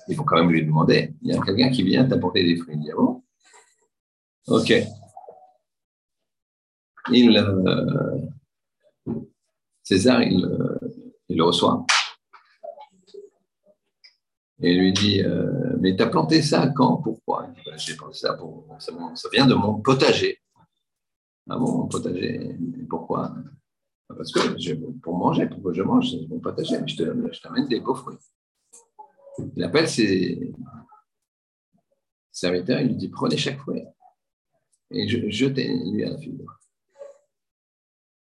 [0.07, 1.13] Il faut quand même lui demander.
[1.21, 2.75] Il y a quelqu'un qui vient t'apporter des fruits.
[2.75, 3.23] Il dit ah bon?
[4.47, 4.73] Ok.
[7.11, 8.17] Il, euh,
[9.83, 10.77] César, il, euh,
[11.29, 11.85] il le reçoit
[14.61, 16.97] et lui dit euh, Mais tu as planté ça quand?
[16.97, 17.47] Pourquoi?
[17.65, 18.65] Ben, J'ai planté ça pour.
[18.79, 18.91] Ça,
[19.31, 20.39] vient de mon potager.
[21.49, 22.57] Ah bon, mon potager
[22.89, 23.33] Pourquoi?
[24.07, 27.79] Parce que pour manger, pour que je mange, c'est mon potager, mais je t'amène des
[27.79, 28.17] beaux fruits.
[29.55, 30.51] Il appelle ses
[32.31, 33.83] serviteurs, il lui dit Prenez chaque fruit
[34.91, 36.59] et jetez-lui à la figure.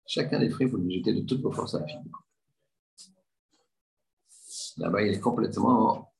[0.08, 2.24] Chacun des fruits, vous lui jetez de toute vos forces à la figure.
[4.78, 6.15] Là-bas, il est complètement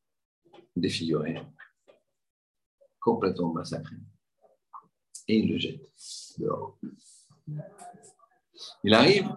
[0.76, 1.42] défiguré,
[3.00, 3.96] complètement massacré.
[5.28, 5.82] Et il le jette
[6.38, 6.78] dehors.
[8.84, 9.34] Il arrive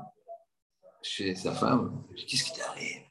[1.03, 2.05] chez sa femme.
[2.15, 3.03] Qu'est-ce qui t'arrive?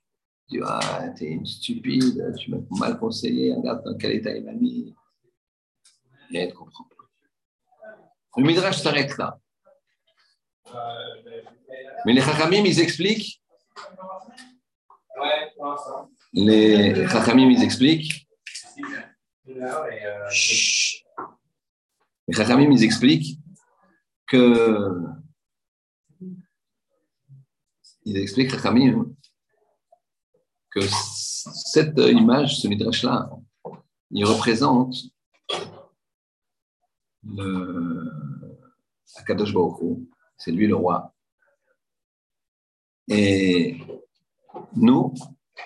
[0.49, 4.53] Dit Ah, t'es une stupide, tu m'as mal conseillé, regarde dans quel état il m'a
[4.53, 4.95] mis.
[6.31, 6.95] Et elle ne comprend pas.
[8.37, 9.39] Le Midrash s'arrête là.
[12.05, 13.41] Mais les Chachamim, ils expliquent
[16.33, 18.27] les Chachamim, ils expliquent.
[19.45, 19.61] Les
[22.33, 23.39] Chachamim, ils expliquent
[24.27, 25.03] que.
[28.05, 29.13] Ils expliquent, Chachamim,
[30.71, 33.29] que cette image, ce midrash-là,
[34.11, 34.95] il représente
[37.23, 38.09] le
[39.15, 41.13] Akadosh Baruch c'est lui le roi.
[43.09, 43.79] Et
[44.75, 45.13] nous,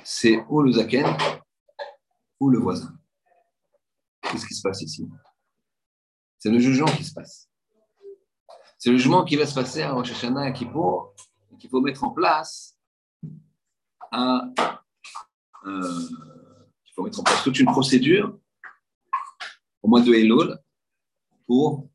[0.04, 1.06] c'est ou le Zaken
[2.40, 2.98] ou le voisin.
[4.22, 5.08] Qu'est-ce qui se passe ici?
[6.40, 7.50] C'est le jugement qui se passe.
[8.78, 11.14] C'est le jugement qui va se passer à Rosh Hashanah et qu'il faut,
[11.82, 12.78] mettre en place
[14.12, 14.54] un,
[15.66, 16.10] euh,
[16.86, 18.40] il faut mettre en place toute une procédure
[19.84, 20.58] au mois de Elul
[21.46, 21.90] pour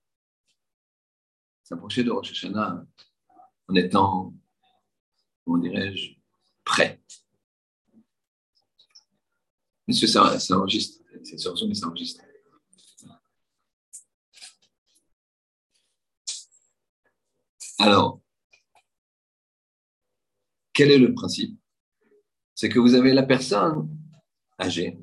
[1.65, 2.47] s'approcher de Rosh
[3.69, 4.33] en étant
[5.47, 6.13] comment dirais-je,
[6.65, 7.01] prêt.
[9.89, 11.03] Monsieur, ça, enregistre.
[11.23, 12.23] C'est sur enregistre.
[17.79, 18.21] Alors,
[20.73, 21.59] quel est le principe?
[22.55, 23.89] C'est que vous avez la personne
[24.59, 24.99] âgée,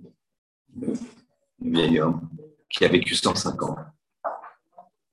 [0.75, 0.93] le
[1.59, 2.29] vieil homme,
[2.69, 3.75] qui a vécu 105 ans,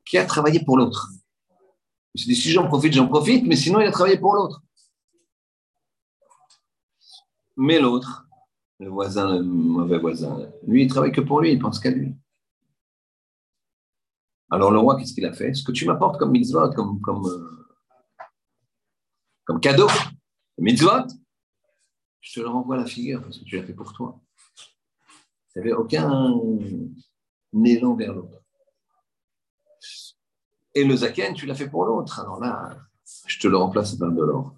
[0.05, 1.11] qui a travaillé pour l'autre.
[2.15, 4.63] Il se dit, si j'en profite, j'en profite, mais sinon, il a travaillé pour l'autre.
[7.57, 8.27] Mais l'autre,
[8.81, 12.17] le voisin, le mauvais voisin, lui, il travaille que pour lui, il pense qu'à lui.
[14.51, 15.53] Alors le roi, qu'est-ce qu'il a fait?
[15.53, 18.25] Ce que tu m'apportes comme mitzvot, comme, comme, euh,
[19.45, 19.87] comme cadeau,
[20.59, 21.07] mitzvot,
[22.21, 24.19] je te le renvoie à la figure parce que tu l'as fait pour toi.
[25.53, 26.41] Tu n'avais aucun
[27.65, 28.39] élan vers l'autre.
[30.75, 32.19] Et le zaken, tu l'as fait pour l'autre.
[32.19, 32.79] Alors là,
[33.27, 34.55] je te le remplace par de l'or.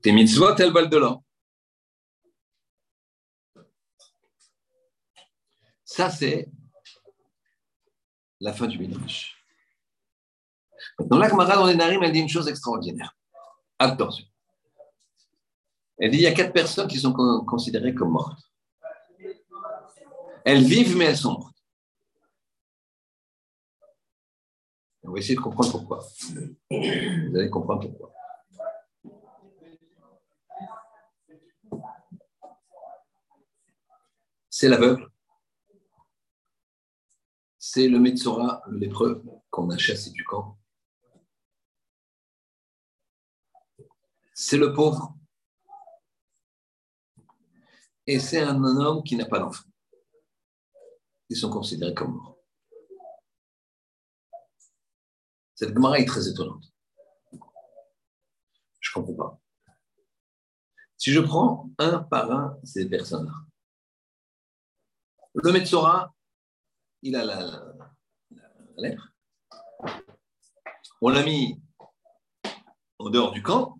[0.00, 1.22] Tes mitzvot, elles valent de l'or.
[5.96, 6.50] Ça, c'est
[8.38, 9.42] la fin du Midrash.
[10.98, 13.16] Maintenant, là, Kamara dans les Narim, elle dit une chose extraordinaire.
[13.78, 14.26] Attention.
[15.96, 17.14] Elle dit il y a quatre personnes qui sont
[17.46, 18.42] considérées comme mortes.
[20.44, 21.56] Elles vivent, mais elles sont mortes.
[25.02, 26.06] On va essayer de comprendre pourquoi.
[26.70, 28.12] Vous allez comprendre pourquoi.
[34.50, 35.10] C'est l'aveugle
[37.76, 40.58] c'est le Metzora, le lépreux, qu'on a chassé du camp.
[44.32, 45.14] C'est le pauvre.
[48.06, 49.68] Et c'est un homme qui n'a pas d'enfant.
[51.28, 52.38] Ils sont considérés comme morts.
[55.54, 56.72] Cette Gemara est très étonnante.
[58.80, 59.40] Je ne comprends pas.
[60.96, 63.34] Si je prends un par un ces personnes-là,
[65.34, 66.15] le Metzora,
[67.02, 67.62] il a la,
[68.78, 69.12] lettre.
[71.00, 71.60] On l'a mis
[72.98, 73.78] en dehors du camp,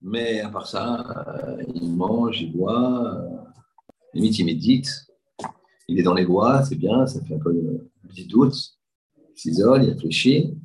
[0.00, 3.38] mais à part ça, euh, il mange, il boit, euh,
[4.14, 5.06] limite il médite,
[5.88, 8.56] il est dans les bois, c'est bien, ça fait un peu de petit doute,
[9.16, 10.56] il s'isole, il réfléchit.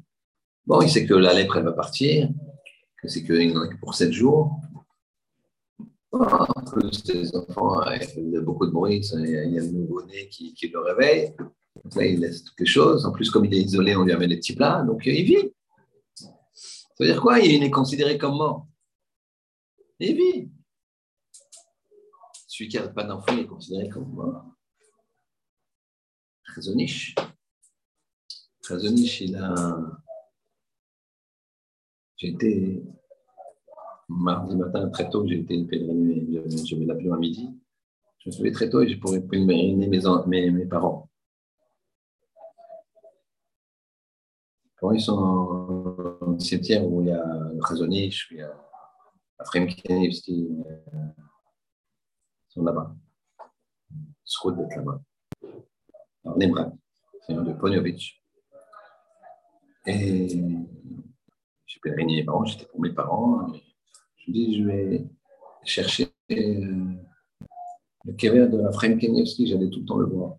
[0.65, 2.30] Bon, il sait que la lèpre, elle va partir,
[2.97, 4.60] que c'est a que pour sept jours,
[6.12, 7.84] en plus, les enfants
[8.17, 11.34] il y a beaucoup de bruit, il y a le nouveau-né qui, le réveille.
[11.95, 13.06] là, il laisse toutes les choses.
[13.06, 15.54] En plus, comme il est isolé, on lui amène les petits plats, donc il vit.
[16.15, 16.28] Ça
[17.00, 17.39] veut dire quoi?
[17.39, 18.67] Il est considéré comme mort.
[20.00, 20.52] Il vit.
[22.47, 24.43] Celui qui n'a pas d'enfant, il est considéré comme mort.
[26.43, 27.15] Trésoniche.
[28.62, 29.78] Trésoniche, il a.
[32.24, 32.84] Été
[34.17, 37.50] mardi matin, très tôt, j'ai été pèleriner, j'avais l'avion à midi.
[38.19, 41.10] Je me suis levé très tôt et j'ai pour pèleriner mes, mes, mes parents.
[44.76, 45.95] Quand ils sont
[46.28, 47.24] le cimetière où il y a
[47.60, 48.52] Razonich, il y a
[49.38, 51.13] Afrem Kenevski, ils
[52.50, 52.95] sont là-bas.
[54.24, 55.02] Sroud d'être là-bas.
[56.26, 56.71] Alors,
[57.21, 58.21] c'est un de Ponyovitch.
[59.86, 60.39] Et
[61.65, 63.52] j'ai pèleriné mes parents, j'étais pour mes parents.
[64.26, 65.10] Je dis, je vais
[65.64, 66.94] chercher euh,
[68.06, 70.38] le Kéver de la Kenievski, j'allais tout le temps le voir.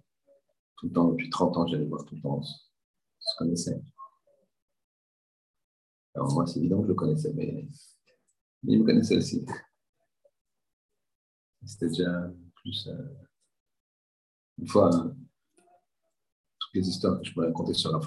[0.76, 2.38] Tout le temps, depuis 30 ans, j'allais le voir tout le temps.
[2.38, 3.80] On se connaissait.
[6.14, 7.66] Alors moi, c'est évident que je le connaissais, mais,
[8.64, 9.44] il me connaissait aussi.
[11.64, 12.86] C'était déjà plus...
[12.88, 13.14] Euh,
[14.58, 14.90] une fois,
[16.58, 17.98] toutes les histoires que je pourrais raconter sur euh,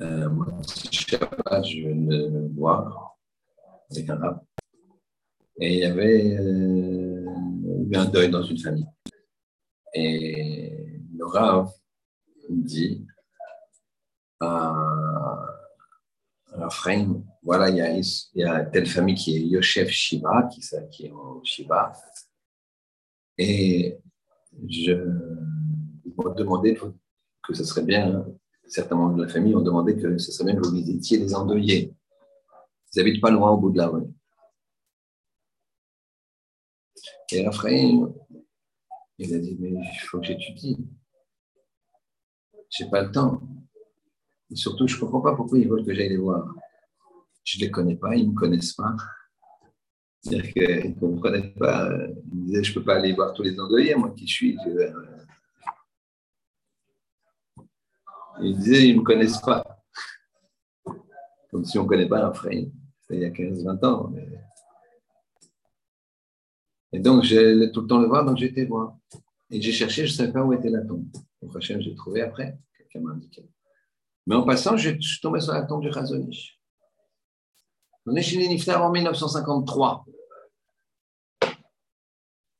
[0.00, 3.18] moi, si je ne sais pas, je vais le voir
[3.90, 4.40] avec un.
[5.60, 7.24] Et il y avait euh,
[7.90, 8.86] eu un deuil dans une famille.
[9.92, 11.70] Et le Rav
[12.48, 13.06] dit
[14.40, 14.74] à,
[16.56, 20.48] la frame, voilà, il y, a, il y, a, telle famille qui est Yosef Shiva,
[20.50, 21.92] qui, qui est au Shiva.
[23.36, 23.98] Et
[24.66, 26.74] je me demandais
[27.42, 28.24] que ce serait bien
[28.70, 31.34] certains membres de la famille ont demandé que ce serait bien que vous visitiez les
[31.34, 31.92] endeuillés.
[32.94, 34.06] Ils n'habitent pas loin au bout de la rue.
[37.32, 37.98] Et Raphaël,
[39.18, 40.78] il a dit, mais il faut que j'étudie.
[42.70, 43.40] Je n'ai pas le temps.
[44.50, 46.54] Et surtout, je ne comprends pas pourquoi ils veulent que j'aille les voir.
[47.44, 48.94] Je ne les connais pas, ils ne me connaissent pas.
[50.20, 51.90] C'est-à-dire qu'ils ne comprenaient pas.
[52.32, 54.56] Ils disaient, je ne peux pas aller voir tous les endeuillés, moi qui suis.
[58.42, 59.82] Ils disaient, ils ne me connaissent pas.
[61.50, 62.64] Comme si on ne connaît pas un frère.
[63.00, 64.12] C'était il y a 15-20 ans.
[66.92, 68.96] Et donc, j'ai tout le temps le voir, donc j'étais voir.
[69.50, 71.06] Et j'ai cherché, je ne savais pas où était la tombe.
[71.40, 73.48] Au prochain, j'ai trouvé après, quelqu'un m'a indiqué.
[74.26, 76.60] Mais en passant, je suis tombé sur la tombe du Razonich.
[78.06, 80.04] On est chez les Niftar en 1953.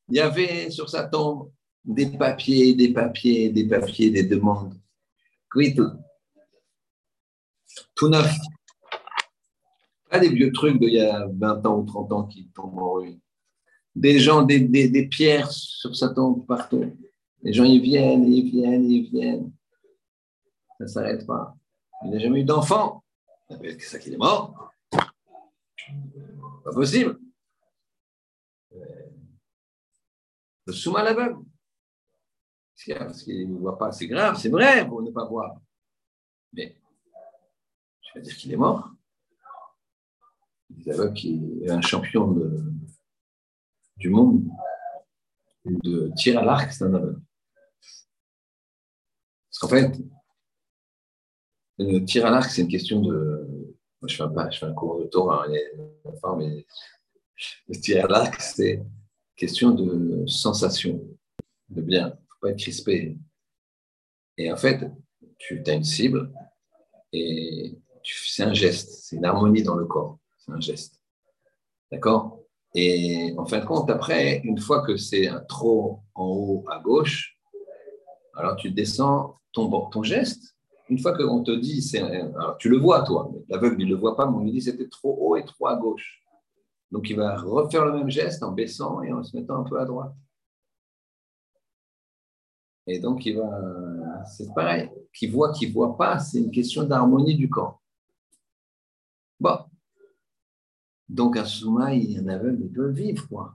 [0.09, 1.51] Il y avait sur sa tombe
[1.85, 4.75] des papiers, des papiers, des papiers, des demandes.
[5.55, 5.75] Oui,
[7.97, 8.33] tout, neuf.
[10.09, 12.93] Pas des vieux trucs d'il y a 20 ans ou 30 ans qui tombent en
[12.95, 13.21] ruine.
[13.95, 16.97] Des gens, des, des, pierres sur sa tombe partout.
[17.43, 19.53] Les gens, ils viennent, ils viennent, ils viennent.
[20.79, 21.57] Ça ne s'arrête pas.
[22.05, 23.03] Il n'a jamais eu d'enfant.
[23.49, 24.73] C'est ça qu'il est mort.
[24.91, 27.19] Pas possible.
[30.67, 31.45] Le souma l'aveugle.
[32.87, 35.61] Parce qu'il ne voit pas, c'est grave, c'est vrai pour ne pas voir.
[36.53, 36.77] Mais
[38.01, 38.91] je vais dire qu'il est mort.
[40.71, 42.35] Il qui est un champion
[43.97, 44.45] du monde
[45.65, 47.21] de tir à l'arc, c'est un aveugle.
[49.51, 49.99] Parce qu'en fait,
[51.79, 53.77] le tir à l'arc, c'est une question de.
[54.01, 56.67] Moi, je fais un, je fais un cours de Torah, hein, mais
[57.69, 58.83] le tir à l'arc, c'est
[59.37, 61.03] question de sensation,
[61.69, 62.19] de bien.
[62.41, 63.19] Pas être crispé.
[64.37, 64.91] Et en fait,
[65.39, 66.33] tu as une cible
[67.13, 71.01] et c'est un geste, c'est une harmonie dans le corps, c'est un geste.
[71.91, 72.41] D'accord?
[72.75, 77.37] Et en fin de compte, après, une fois que c'est trop en haut à gauche,
[78.35, 80.55] alors tu descends ton, ton geste.
[80.89, 84.01] Une fois qu'on te dit, c'est, alors tu le vois toi, l'aveugle il ne le
[84.01, 86.23] voit pas, mais on lui dit c'était trop haut et trop à gauche.
[86.91, 89.79] Donc il va refaire le même geste en baissant et en se mettant un peu
[89.79, 90.13] à droite.
[92.93, 97.37] Et donc il va, c'est pareil, qui voit, qui voit pas, c'est une question d'harmonie
[97.37, 97.81] du corps.
[99.39, 99.59] Bon.
[101.09, 103.55] Donc un souma, il y en aveugle, il peut vivre, quoi.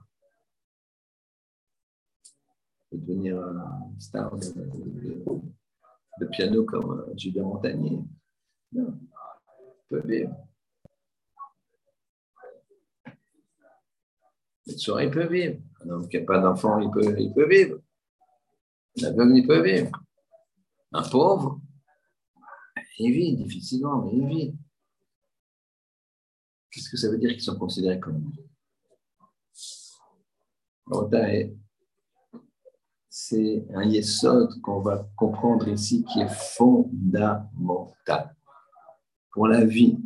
[2.90, 8.00] Il peut devenir un star de, piano comme Gilbert Montagnier.
[8.72, 10.34] Non, il peut vivre.
[14.66, 15.58] Le il peut vivre.
[15.82, 17.80] Un homme qui n'a pas d'enfant, il peut, il peut vivre.
[19.02, 19.90] Un aveugle, il peut vivre.
[20.92, 21.60] Un pauvre,
[22.98, 24.54] il vit difficilement, mais il vit.
[26.70, 28.32] Qu'est-ce que ça veut dire qu'ils sont considérés comme
[33.08, 38.36] c'est un yesod qu'on va comprendre ici qui est fondamental
[39.32, 39.98] pour la vie.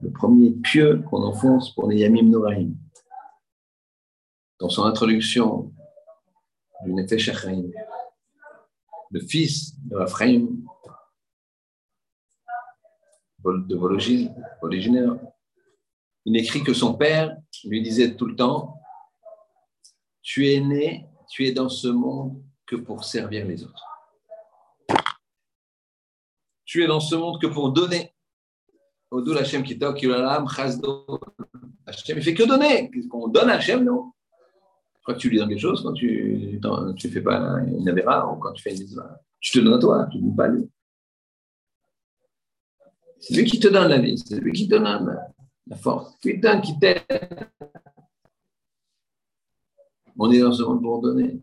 [0.00, 2.72] Le premier pieu qu'on enfonce pour les Yamim Noraim.
[4.58, 5.72] Dans son introduction
[6.84, 6.92] du
[9.10, 10.66] le fils de Raphaïm,
[13.44, 14.34] de Vologine,
[16.24, 18.80] il écrit que son père lui disait tout le temps
[20.22, 23.84] Tu es né, tu es dans ce monde que pour servir les autres.
[26.64, 28.14] Tu es dans ce monde que pour donner.
[29.10, 29.36] Odul.
[29.36, 29.78] Hashem, il
[32.22, 32.90] fait que donner.
[33.10, 34.12] Qu'on donne à Hashem, non?
[35.04, 38.52] Que tu lui donnes quelque chose quand tu ne fais pas une avéra ou quand
[38.52, 38.86] tu fais une
[39.40, 40.68] Tu te donnes à toi, tu ne dis pas lui.
[43.18, 44.84] C'est lui qui te donne la vie, c'est lui qui te donne
[45.66, 46.16] la, force.
[46.20, 47.02] Putain, qui t'aide.
[50.16, 51.40] On est dans ce monde pour donner.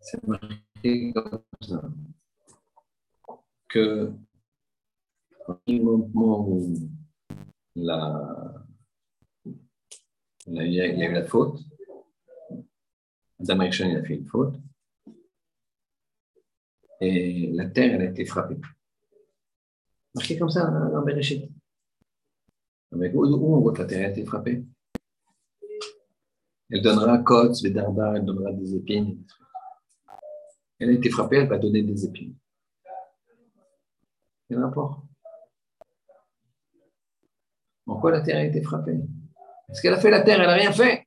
[0.00, 1.82] C'est marqué comme ça.
[3.68, 4.12] Que
[5.48, 6.74] au moment où
[7.76, 8.64] la,
[10.46, 11.60] il, y a, eu la faute,
[13.40, 14.56] Adam il a fait une faute,
[17.00, 18.58] et la terre, elle a été frappée.
[20.14, 21.50] Marqué comme ça dans Bereshit.
[22.92, 24.64] Où, où on voit que la terre a été frappée?
[26.70, 29.24] Elle donnera côtes, des dardas, elle donnera des épines.
[30.78, 32.34] Elle a été frappée, elle va donner des épines.
[34.48, 35.02] Quel rapport
[37.84, 39.00] Pourquoi la terre a été frappée?
[39.70, 40.40] Est-ce qu'elle a fait la terre?
[40.40, 41.04] Elle n'a rien fait.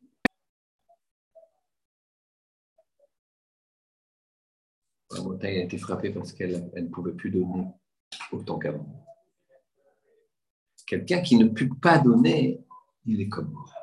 [5.45, 7.67] a été frappée parce qu'elle ne pouvait plus donner
[8.31, 8.87] autant qu'avant.
[10.85, 12.61] Quelqu'un qui ne peut pas donner,
[13.05, 13.73] il est comme mort.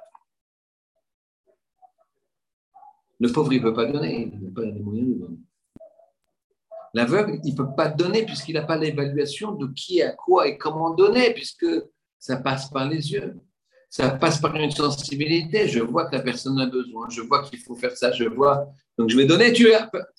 [3.20, 5.38] Le pauvre, il ne peut pas donner, il n'a pas les moyens de donner.
[6.94, 10.56] L'aveugle, il ne peut pas donner puisqu'il n'a pas l'évaluation de qui, à quoi et
[10.56, 11.66] comment donner, puisque
[12.18, 13.38] ça passe par les yeux.
[13.94, 15.68] Ça passe par une sensibilité.
[15.68, 17.08] Je vois que la personne a besoin.
[17.10, 18.10] Je vois qu'il faut faire ça.
[18.10, 18.68] Je vois.
[18.98, 19.52] Donc, je vais donner.
[19.52, 19.74] Tu es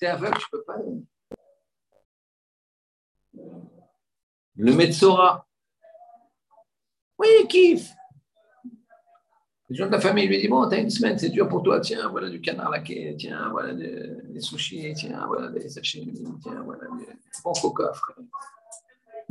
[0.06, 1.02] aveugle, tu ne peux pas donner.
[4.54, 5.46] Le Metzora.
[7.18, 7.90] Oui, il kiffe.
[9.68, 11.78] Les gens de la famille lui disent Bon, t'as une semaine, c'est dur pour toi.
[11.80, 13.14] Tiens, voilà du canard laqué.
[13.18, 14.94] Tiens, voilà des, sushis.
[14.94, 16.02] Tiens, voilà des sachets.
[16.42, 17.12] Tiens, voilà des
[17.44, 17.92] bons coca.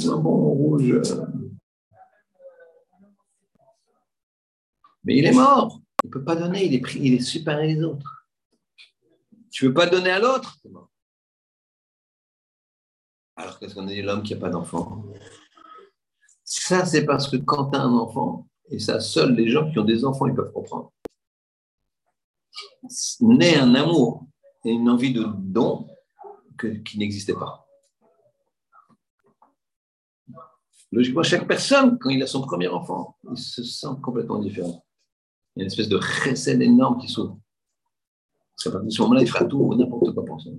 [0.04, 1.02] Un bon rouge.
[5.06, 5.80] Mais il est mort.
[6.04, 6.66] Il ne peut pas donner.
[6.66, 8.28] Il est, pris, il est séparé des autres.
[9.52, 10.58] Tu ne veux pas donner à l'autre
[13.36, 14.02] Alors qu'est-ce qu'on dit?
[14.02, 15.06] L'homme qui n'a pas d'enfant
[16.44, 19.80] Ça, c'est parce que quand tu as un enfant, et ça, seuls les gens qui
[19.80, 20.92] ont des enfants, ils peuvent comprendre.
[23.22, 24.26] Naît un amour
[24.64, 25.88] et une envie de don
[26.86, 27.68] qui n'existait pas.
[30.92, 34.85] Logiquement, chaque personne, quand il a son premier enfant, il se sent complètement différent.
[35.56, 37.40] Il y a une espèce de recède énorme qui s'ouvre.
[38.56, 40.50] Parce qu'à partir de ce moment-là, il fera tout ou n'importe quoi pour ça.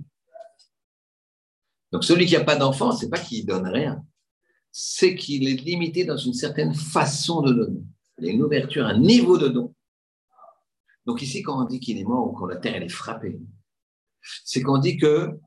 [1.91, 4.03] Donc celui qui n'a pas d'enfant, ce n'est pas qu'il ne donne rien,
[4.71, 7.83] c'est qu'il est limité dans une certaine façon de donner.
[8.17, 9.73] Il y a une ouverture, un niveau de don.
[11.05, 13.39] Donc ici, quand on dit qu'il est mort ou quand la terre elle est frappée,
[14.43, 15.39] c'est qu'on dit que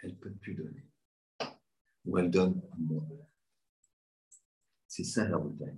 [0.00, 0.84] elle peut plus donner.
[2.04, 3.06] Ou elle donne moins.
[4.86, 5.74] C'est ça la bouteille.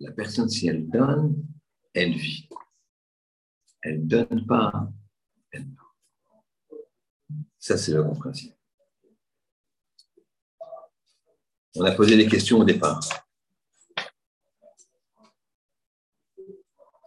[0.00, 1.46] La personne, si elle donne,
[1.94, 2.48] elle vit.
[3.82, 4.90] Elle ne donne pas,
[5.52, 5.66] elle.
[7.58, 8.54] Ça, c'est le bon principe.
[11.76, 13.00] On a posé des questions au départ.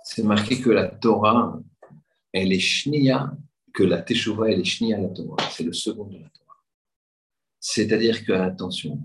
[0.04, 1.60] C'est marqué que la Torah,
[2.34, 3.32] elle est shnia,
[3.74, 5.38] que la Teshuvah, elle est shnia la Torah.
[5.52, 6.64] C'est le second de la Torah.
[7.60, 9.02] C'est-à-dire que, attention,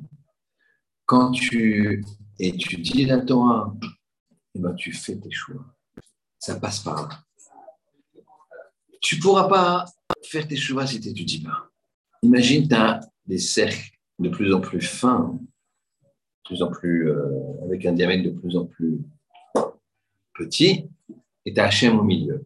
[1.06, 2.04] quand tu
[2.38, 3.74] étudies la Torah,
[4.54, 5.64] eh ben, tu fais tes choix.
[6.38, 7.24] Ça passe par là.
[9.00, 9.84] Tu ne pourras pas
[10.22, 11.70] faire tes choix si tu n'étudies pas.
[12.22, 15.38] Imagine, tu as des cercles de plus en plus fins
[16.44, 19.00] plus en plus, euh, avec un diamètre de plus en plus
[20.34, 20.88] petit,
[21.44, 22.44] et tu as Hachem au milieu.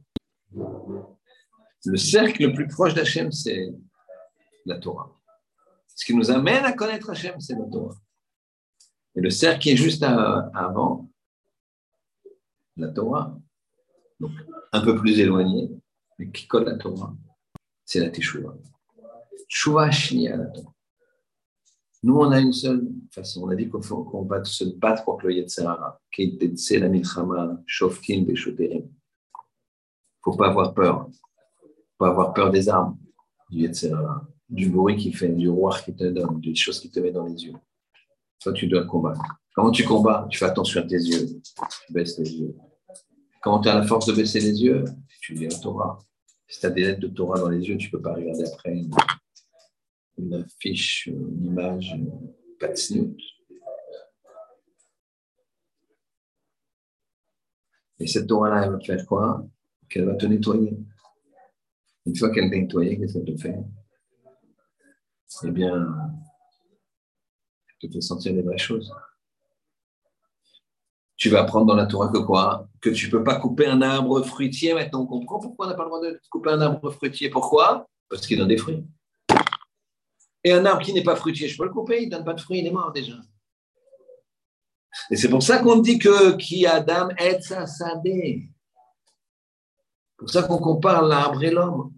[1.84, 3.68] Le cercle le plus proche d'Hachem, c'est
[4.66, 5.14] la Torah.
[5.94, 7.96] Ce qui nous amène à connaître Hachem, c'est la Torah.
[9.18, 11.10] Et le cercle qui est juste avant,
[12.76, 13.36] la Torah,
[14.72, 15.68] un peu plus éloigné,
[16.16, 17.16] mais qui colle la Torah,
[17.84, 18.54] c'est la Teshuvah.
[19.48, 20.72] Teshuvah à la Torah.
[22.04, 23.42] Nous, on a une seule façon.
[23.42, 27.60] On a dit qu'on va se battre contre le Yetzerara, qui est la milchama.
[27.80, 28.82] Il ne
[30.22, 31.08] faut pas avoir peur.
[31.08, 32.96] Il ne faut pas avoir peur des armes
[33.50, 37.00] du Yetzerara, du bruit qu'il fait, du roi qui te donne, des choses qui te
[37.00, 37.56] met dans les yeux.
[38.40, 39.20] Toi, tu dois combattre.
[39.54, 40.26] Comment tu combats?
[40.30, 41.26] Tu fais attention à tes yeux.
[41.86, 42.56] Tu baisses les yeux.
[43.42, 44.84] Quand tu as la force de baisser les yeux,
[45.20, 45.98] tu lis la Torah.
[46.46, 48.44] Si tu as des lettres de Torah dans les yeux, tu ne peux pas regarder
[48.44, 48.84] après
[50.16, 51.94] une affiche, une image,
[52.58, 53.16] pas de snoot.
[58.00, 59.44] Et cette Torah-là, elle va faire quoi?
[59.88, 60.78] Qu'elle va te nettoyer.
[62.06, 63.58] Une fois qu'elle t'a nettoyé, qu'est-ce qu'elle te fait?
[65.44, 65.86] Eh bien,
[67.82, 68.92] elle te sentir les vraies choses.
[71.16, 72.68] Tu vas apprendre dans la Torah que quoi?
[72.80, 74.72] Que tu ne peux pas couper un arbre fruitier.
[74.72, 77.28] Maintenant, on comprend pourquoi on n'a pas le droit de couper un arbre fruitier.
[77.28, 77.88] Pourquoi?
[78.08, 78.84] Parce qu'il donne des fruits.
[80.44, 82.34] Et un arbre qui n'est pas fruitier, je peux le couper, il ne donne pas
[82.34, 83.14] de fruits, il est mort déjà.
[85.10, 88.48] Et c'est pour ça qu'on dit que qui Adam est sa sadé.
[90.10, 91.92] C'est pour ça qu'on compare l'arbre et l'homme.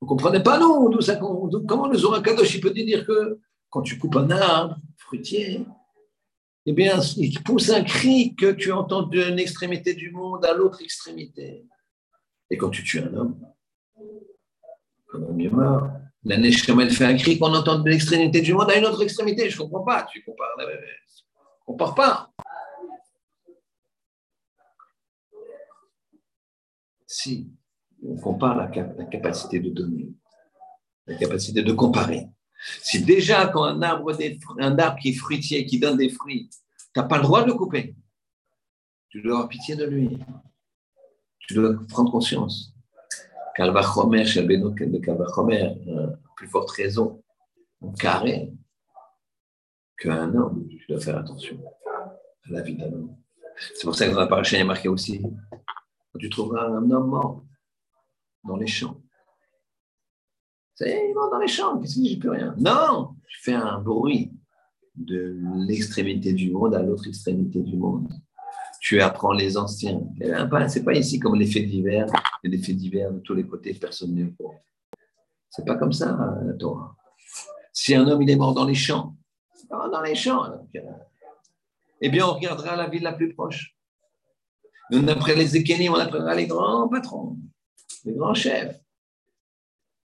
[0.00, 1.00] Vous ne comprenez pas, non?
[1.00, 3.40] Ça, Comment le Zohar Kadosh peut dire que
[3.72, 5.64] quand tu coupes un arbre fruitier,
[6.66, 10.82] eh bien, il pousse un cri que tu entends d'une extrémité du monde à l'autre
[10.82, 11.66] extrémité.
[12.50, 13.40] Et quand tu tues un homme,
[15.14, 15.88] un homme est mort,
[16.24, 16.52] la elle
[16.90, 19.48] fait un cri qu'on entend de l'extrémité du monde à une autre extrémité.
[19.48, 20.06] Je ne comprends pas.
[20.12, 20.54] Tu compares.
[20.58, 20.64] ne
[21.64, 22.30] compare pas.
[27.06, 27.50] Si
[28.06, 28.66] on compare la,
[29.06, 30.12] capacité de donner,
[31.06, 32.28] la capacité de comparer.
[32.80, 34.16] Si déjà, quand un arbre,
[35.00, 36.48] qui est fruitier, qui donne des fruits,
[36.94, 37.94] tu n'as pas le droit de le couper,
[39.08, 40.18] tu dois avoir pitié de lui.
[41.40, 42.72] Tu dois prendre conscience.
[43.56, 45.74] Kalvachomer, chez de Kalvachomer,
[46.36, 47.22] plus forte raison,
[47.80, 48.52] au carré,
[49.98, 50.66] qu'un homme.
[50.68, 51.58] Tu dois faire attention
[51.90, 53.16] à la vie d'un homme.
[53.74, 55.20] C'est pour ça que dans la paracha, il est marqué aussi
[56.18, 57.44] tu trouveras un homme mort
[58.44, 59.01] dans les champs.
[60.74, 64.32] C'est mort dans les champs, qu'est-ce que j'ai plus rien Non, tu fais un bruit
[64.96, 68.08] de l'extrémité du monde à l'autre extrémité du monde
[68.82, 70.02] tu apprends les anciens.
[70.68, 72.06] C'est pas ici comme les faits divers,
[72.42, 74.60] il y des faits divers de tous les côtés, personne n'est au courant.
[75.48, 76.96] C'est pas comme ça, la Torah.
[77.72, 79.14] Si un homme il est mort dans les champs,
[79.70, 80.52] dans les champs,
[82.00, 83.76] eh bien on regardera la ville la plus proche.
[84.90, 87.38] On après les Ékénim, on apprendra les grands patrons,
[88.04, 88.81] les grands chefs,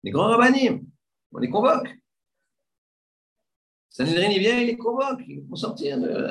[0.05, 0.85] les grands rabbinim.
[1.33, 1.89] On les convoque.
[3.89, 5.21] Sanhedrin, il vient, il les convoque.
[5.27, 6.29] Ils vont sortir de.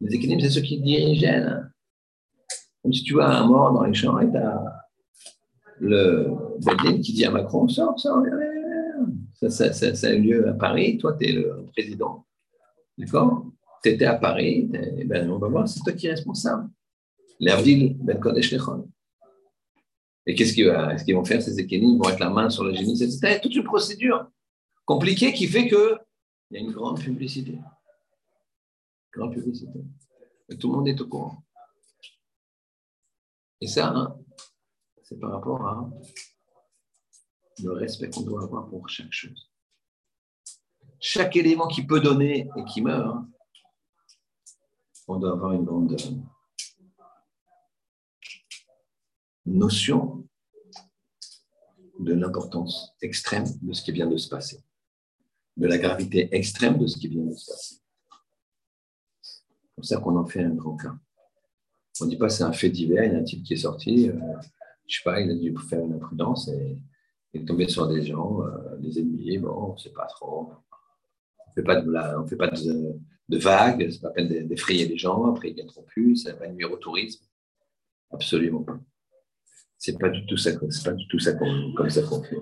[0.00, 1.64] Les Ékénim, c'est ceux qui dirigent.
[2.82, 4.38] Comme si tu vois un mort dans les champs et tu
[5.80, 6.28] le
[6.64, 8.22] Baldin qui dit à Macron sors, sors,
[9.34, 10.98] ça, ça, ça, a eu lieu à Paris.
[10.98, 12.26] Toi, tu es le président.
[12.96, 13.46] D'accord?
[13.82, 14.68] Tu étais à Paris.
[15.06, 16.68] Ben, on va voir, c'est toi qui es responsable.
[17.40, 18.88] L'Ervil, Ben Kodesh Lechon.
[20.28, 22.98] Et qu'est-ce qu'ils vont faire, ces Ils vont mettre la main sur le génie.
[22.98, 24.30] C'est toute une procédure
[24.84, 25.98] compliquée qui fait qu'il
[26.50, 27.58] y a une grande publicité.
[29.10, 29.80] grande publicité.
[30.60, 31.42] Tout le monde est au courant.
[33.62, 34.18] Et ça, hein,
[35.02, 35.90] c'est par rapport à
[37.62, 39.50] le respect qu'on doit avoir pour chaque chose.
[41.00, 43.30] Chaque élément qui peut donner et qui meurt, hein,
[45.06, 45.88] on doit avoir une grande
[49.48, 50.24] notion
[51.98, 54.62] de l'importance extrême de ce qui vient de se passer,
[55.56, 57.74] de la gravité extrême de ce qui vient de se passer.
[59.20, 60.94] C'est pour ça qu'on en fait un grand cas.
[62.00, 63.56] On ne dit pas c'est un fait divers, il y a un type qui est
[63.56, 64.14] sorti, euh,
[64.86, 66.78] je sais pas, il a dû faire une imprudence et
[67.34, 70.52] il est tombé sur des gens, euh, des ennemis, bon, on ne sait pas trop.
[71.46, 74.96] On ne fait pas de, on fait pas de, vagues, c'est pas peine d'effrayer les
[74.96, 77.24] gens, après ne viendront plus, ça va nuire au tourisme.
[78.10, 78.78] Absolument pas.
[79.78, 82.36] C'est pas du tout ça, c'est pas du tout ça comme ça qu'on fait.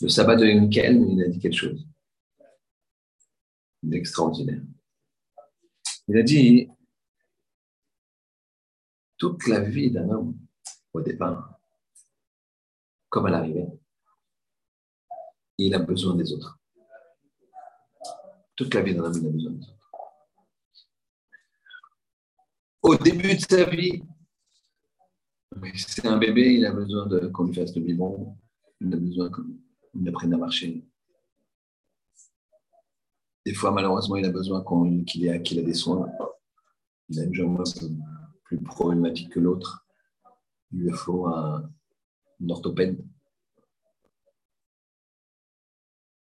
[0.00, 1.86] Le sabbat de Henkel, il a dit quelque chose
[3.82, 4.62] d'extraordinaire.
[6.08, 6.68] Il a dit
[9.16, 10.38] toute la vie d'un homme,
[10.92, 11.60] au départ,
[13.08, 13.68] comme à l'arrivée,
[15.58, 16.58] il a besoin des autres.
[18.56, 19.71] Toute la vie d'un homme, il a besoin des autres.
[22.82, 24.02] Au début de sa vie,
[25.76, 28.36] c'est un bébé, il a besoin qu'on lui fasse le biberon,
[28.80, 30.84] il a besoin qu'on apprenne à marcher.
[33.46, 34.64] Des fois, malheureusement, il a besoin
[35.06, 36.10] qu'il ait, ait, des soins.
[37.08, 37.62] Il a une jambe
[38.44, 39.86] plus problématique que l'autre.
[40.72, 41.70] Il lui faut un,
[42.48, 43.04] orthopède.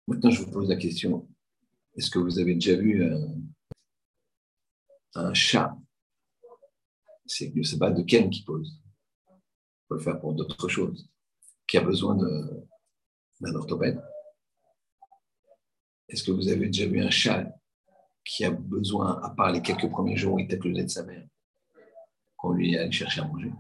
[0.07, 1.29] Maintenant, je vous pose la question
[1.97, 3.03] est-ce que vous avez déjà vu
[5.15, 5.77] un, chat
[7.27, 8.81] C'est le sabbat de Ken qui pose.
[9.29, 11.09] Il faut le faire pour d'autres choses.
[11.67, 14.01] Qui a besoin d'un orthopède
[16.09, 17.53] Est-ce que vous avez déjà vu un chat
[18.25, 20.89] qui a besoin, à part les quelques premiers jours où il tête le lait de
[20.89, 21.27] sa mère,
[22.37, 23.53] qu'on lui aille chercher à manger?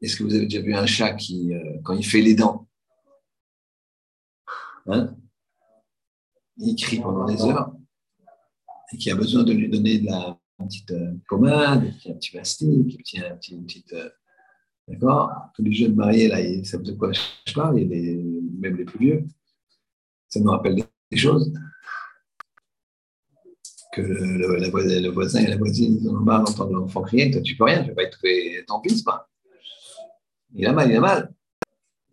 [0.00, 2.68] Est-ce que vous avez déjà vu un chat qui, euh, quand il fait les dents,
[4.86, 5.16] hein,
[6.56, 7.72] il crie pendant des heures
[8.96, 13.36] qui a besoin de lui donner de la petite euh, pommade, un petit mastic, un
[13.36, 13.92] petit, une petite.
[13.92, 14.08] Euh,
[14.86, 15.30] d'accord?
[15.54, 19.24] Tous les jeunes mariés, là, ils savent de quoi je parle, même les plus vieux.
[20.28, 20.76] Ça nous rappelle
[21.10, 21.52] des choses
[23.92, 24.70] que le,
[25.10, 27.84] voisin et la voisine ils ont marre d'entendre l'enfant crier, toi tu peux rien, tu
[27.84, 29.28] ne vas pas étouffer ton fils, pas.
[30.54, 31.32] Il a mal, il a mal.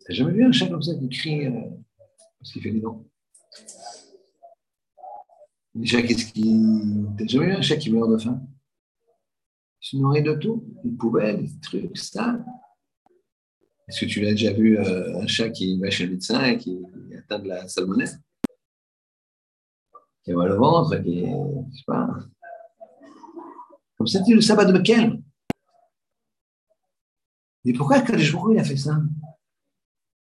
[0.04, 1.52] T'as jamais vu un chat comme ça qui crie euh,
[2.38, 3.04] parce qu'il fait des dents
[5.76, 6.62] Déjà, qu'est-ce qui.
[7.18, 8.40] T'as jamais vu un chat qui meurt de faim?
[9.82, 12.42] Il se nourrit de tout, des poubelles, des trucs, ça.
[13.86, 16.56] Est-ce que tu l'as déjà vu euh, un chat qui va chez le médecin et
[16.56, 16.82] qui
[17.16, 18.08] atteint de la salmonelle?
[20.24, 22.08] Qui a au ventre, qui sais pas.
[23.98, 25.22] Comme ça, le sabbat de Mekel.
[27.66, 28.98] Mais pourquoi jour il a fait ça?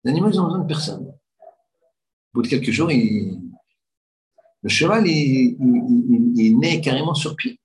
[0.04, 1.06] Les animaux, ils ont besoin de personne.
[1.08, 3.49] Au bout de quelques jours, il...
[4.62, 5.56] le cheval, il,
[6.36, 7.58] il, est né carrément sur pied.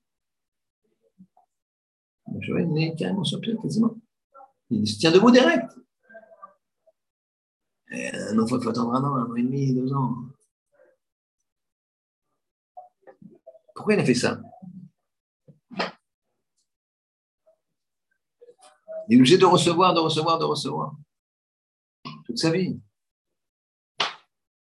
[2.34, 3.96] Le cheval est né carrément sur pied, quasiment.
[4.70, 5.70] Il se tient debout direct.
[7.91, 10.16] Un enfant, il faut attendre un an, un an et demi, deux ans.
[13.74, 14.39] Pourquoi il a fait ça?
[19.08, 20.96] Il est obligé de recevoir, de recevoir, de recevoir.
[22.26, 22.80] Toute sa vie.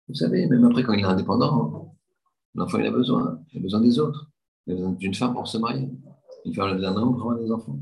[0.07, 1.88] Vous savez, même après, quand il est indépendant,
[2.55, 3.43] l'enfant, il a besoin.
[3.51, 4.31] Il a besoin des autres.
[4.65, 5.89] Il a besoin d'une femme pour se marier.
[6.45, 7.79] Une femme a besoin d'un homme pour avoir des enfants.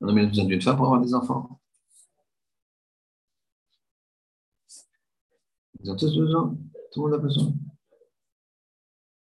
[0.00, 1.60] Un homme a besoin d'une femme pour avoir des enfants.
[5.80, 6.56] Ils ont tous besoin.
[6.92, 7.52] Tout le monde a besoin.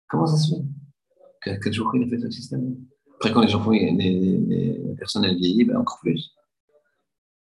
[0.08, 1.58] Comment ça se fait?
[1.60, 2.76] Quel jour il a fait ce système
[3.14, 6.34] Après, quand les gens les, les, personnes elles vieillissent, ben encore plus.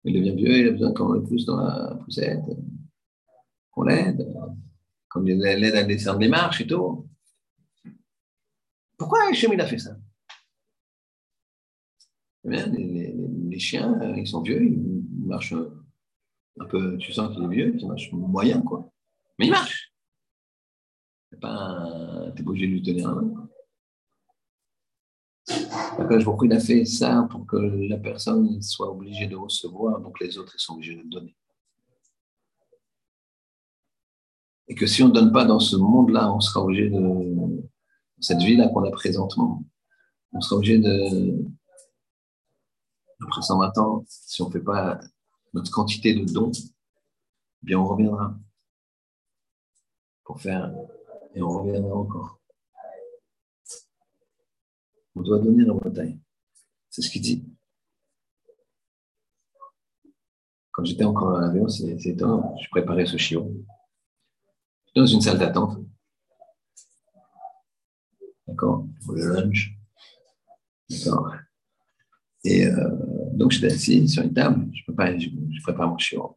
[0.05, 2.45] Il devient vieux, il a besoin qu'on le pousse dans la poussette,
[3.73, 4.27] qu'on l'aide,
[5.25, 7.09] l'aide à descendre les marches et tout.
[8.97, 9.97] Pourquoi Hachem il a fait ça?
[12.45, 15.55] Eh bien, les, chiens, ils sont vieux, ils marchent
[16.61, 18.91] un peu, tu sens qu'il est vieux, ils marchent moyen, quoi.
[19.39, 19.93] Mais ils marchent.
[21.31, 23.49] Tu pas pas obligé de lui tenir la main.
[25.49, 30.19] je vous il a fait ça pour que la personne soit obligée de recevoir, donc
[30.21, 31.37] les autres ils sont obligés de donner.
[34.69, 37.69] Et que si on ne donne pas dans ce monde-là, on sera obligé de,
[38.21, 39.65] cette vie-là qu'on a présentement,
[40.33, 41.45] on sera obligé de,
[43.21, 45.01] après 120 ans, si on ne fait pas
[45.55, 48.37] notre quantité de dons, eh bien on reviendra
[50.25, 50.71] pour faire,
[51.35, 52.39] et on reviendra encore.
[55.15, 56.21] On doit donner la Bretagne.
[56.91, 57.45] C'est ce qu'il dit.
[60.71, 63.51] Quand j'étais encore à l'avion, c'est étonnant, je préparais ce chiot.
[64.99, 65.79] Dans une salle d'attente.
[68.49, 69.79] D'accord Pour le lunch.
[70.91, 71.35] D'accord
[72.43, 72.91] Et euh,
[73.33, 76.37] donc, j'étais assis sur une table, je, prépare, je, prépare mon chiot.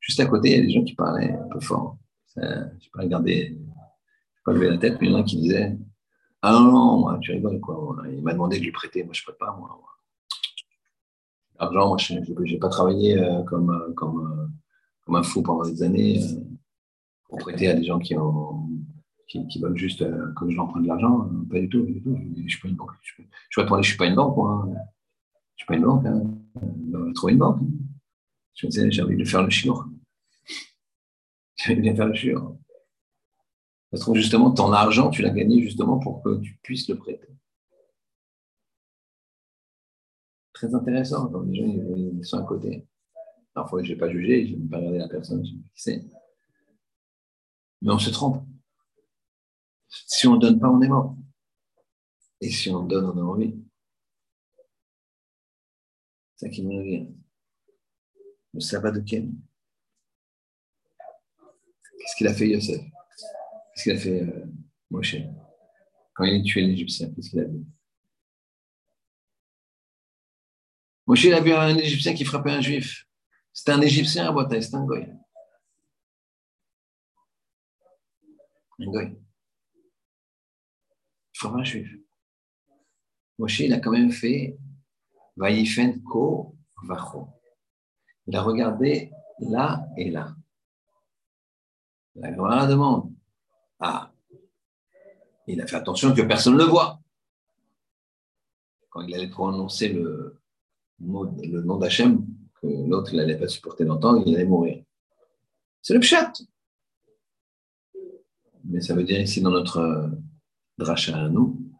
[0.00, 1.96] Juste à côté, il y a des gens qui parlaient un peu fort.
[2.36, 5.22] Je n'ai pas regardé, je n'ai pas levé la tête, mais il y en a
[5.22, 5.74] qui disaient
[6.42, 7.96] Ah non, non, tu rigoles quoi.
[8.12, 9.80] Il m'a demandé de lui prêter, moi je ne prête pas, moi.
[11.58, 13.94] L'argent, moi je n'ai pas travaillé euh, euh, comme,
[15.06, 16.20] comme un fou pendant des années
[17.32, 18.14] pour prêter à des gens qui
[19.26, 21.24] qui, veulent juste euh, que je leur prenne de l'argent.
[21.24, 22.14] Euh, pas du tout, du tout.
[22.36, 22.90] Je ne suis pas une banque.
[23.00, 24.66] Je, je, je suis pas une banque, moi.
[24.66, 24.76] Je ne
[25.56, 26.04] suis pas une banque.
[26.04, 26.22] Hein.
[26.56, 27.60] On va trouver une banque.
[28.52, 29.82] Je me disais, j'ai envie de faire le chiot.
[31.56, 32.58] J'ai envie de faire le chiot.
[33.94, 37.28] Se trouve, justement, ton argent, tu l'as gagné justement pour que tu puisses le prêter.
[40.52, 42.86] Très intéressant, quand les gens ils sont à côté.
[43.54, 46.21] Parfois, je n'ai pas jugé, je n'ai pas regardé la personne, je sais qui c'est.
[47.82, 48.46] Mais on se trompe.
[49.88, 51.16] Si on ne donne pas, on est mort.
[52.40, 53.54] Et si on donne, on a envie.
[56.36, 57.08] C'est ça qui me revient.
[58.54, 59.34] Le sabbat de Ken.
[61.98, 62.80] Qu'est-ce qu'il a fait Yosef?
[62.80, 64.44] Qu'est-ce qu'il a fait euh,
[64.90, 65.16] Moshe?
[66.14, 67.64] Quand il a tué l'Égyptien, qu'est-ce qu'il a vu
[71.06, 73.08] Moshe, il a vu un Égyptien qui frappait un Juif.
[73.52, 75.06] C'était un Égyptien à Boitaï, c'était un goy.
[78.82, 79.16] Un goy
[81.44, 81.88] un juif.
[83.38, 84.56] Moshe, il a quand même fait
[85.36, 86.54] Vayifen Ko
[86.84, 87.28] Vacho.
[88.26, 89.10] Il a regardé
[89.40, 90.36] là et là.
[92.14, 93.12] La gloire demande.
[93.80, 94.12] Ah,
[95.48, 97.00] il a fait attention que personne ne le voit.
[98.90, 100.40] Quand il allait prononcer le,
[101.00, 102.24] le nom d'Hachem,
[102.60, 104.84] que l'autre n'allait pas supporter longtemps, il allait mourir.
[105.80, 106.32] C'est le pchat.
[108.64, 110.10] Mais ça veut dire ici dans notre
[110.78, 111.70] dracha à nous.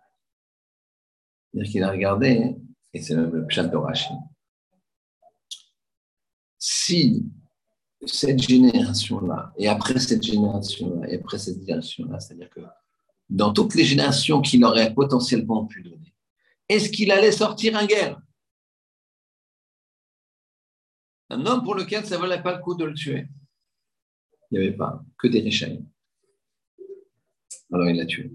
[1.52, 2.56] C'est-à-dire qu'il a regardé,
[2.92, 4.16] et c'est même le pshat de Rachid.
[6.58, 7.24] Si
[8.06, 12.60] cette génération-là, et après cette génération-là, et après cette génération-là, c'est-à-dire que
[13.28, 16.14] dans toutes les générations qu'il aurait potentiellement pu donner,
[16.68, 18.20] est-ce qu'il allait sortir un guerre?
[21.30, 23.26] Un homme pour lequel ça ne valait pas le coup de le tuer?
[24.50, 25.84] Il n'y avait pas que des réchailles.
[27.72, 28.30] Alors il l'a tué.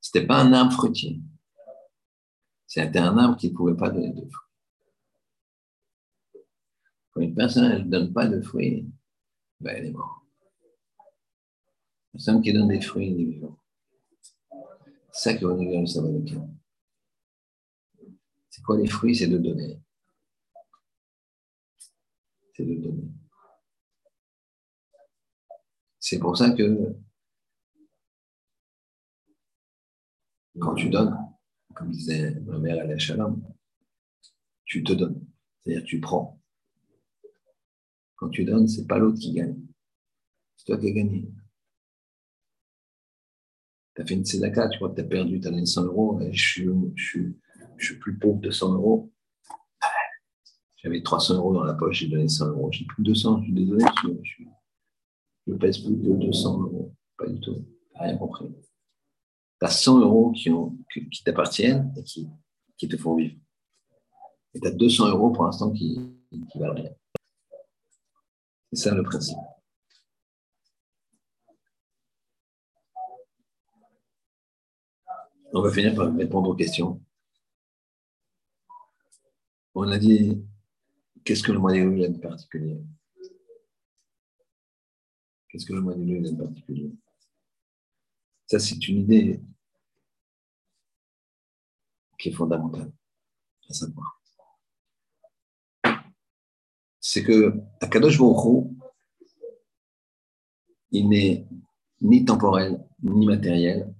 [0.00, 1.20] Ce n'était pas un arbre fruitier.
[2.66, 4.48] C'était un arbre qui ne pouvait pas donner de fruits.
[7.10, 8.88] Quand une personne ne donne pas de fruits,
[9.60, 10.24] ben elle est morte.
[12.06, 13.58] Une personne qui donne des fruits, il est vivant.
[15.12, 16.40] C'est ça va nous dire le de
[18.48, 19.16] C'est quoi les fruits?
[19.16, 19.78] C'est de donner.
[22.54, 23.10] C'est de donner.
[25.98, 26.94] C'est pour ça que
[30.60, 31.16] Quand tu donnes,
[31.74, 33.42] comme disait ma mère à Shalom,
[34.64, 35.24] tu te donnes,
[35.60, 36.38] c'est-à-dire tu prends.
[38.16, 39.56] Quand tu donnes, c'est pas l'autre qui gagne,
[40.56, 41.32] c'est toi qui as gagné.
[43.94, 46.20] Tu as fait une tzedaka, tu que tu as perdu, tu as donné 100 euros,
[46.20, 47.32] et je suis, je,
[47.78, 49.10] suis, plus pauvre de 100 euros.
[50.76, 52.70] J'avais 300 euros dans la poche, j'ai donné 100 euros.
[52.70, 54.44] J'ai plus de 200, je suis désolé, je,
[55.46, 56.94] je, pèse plus de 200 euros.
[57.16, 58.54] Pas du tout, rien compris
[59.60, 60.50] tu as 100 euros qui,
[61.24, 63.36] t'appartiennent et qui, te font vivre.
[64.54, 66.00] Et tu as 200 euros pour l'instant qui
[66.54, 66.90] valent rien.
[68.72, 69.36] C'est ça le principe.
[75.52, 77.02] On va finir par répondre aux questions.
[79.74, 80.40] On a dit,
[81.24, 82.80] qu'est-ce que le mois d'Elul a particulier?
[85.48, 86.92] Qu'est-ce que le mois d'Elul a particulier?
[88.50, 89.40] Ça, c'est une idée
[92.18, 92.90] qui est fondamentale
[93.68, 94.20] à savoir.
[96.98, 98.18] C'est que Akadosh
[100.90, 101.46] il n'est
[102.00, 103.94] ni temporel, ni matériel,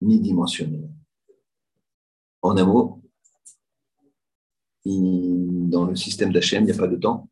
[0.00, 0.90] ni dimensionnel.
[2.42, 3.00] En un mot,
[4.84, 7.30] dans le système d'Hachem, il n'y a pas de temps,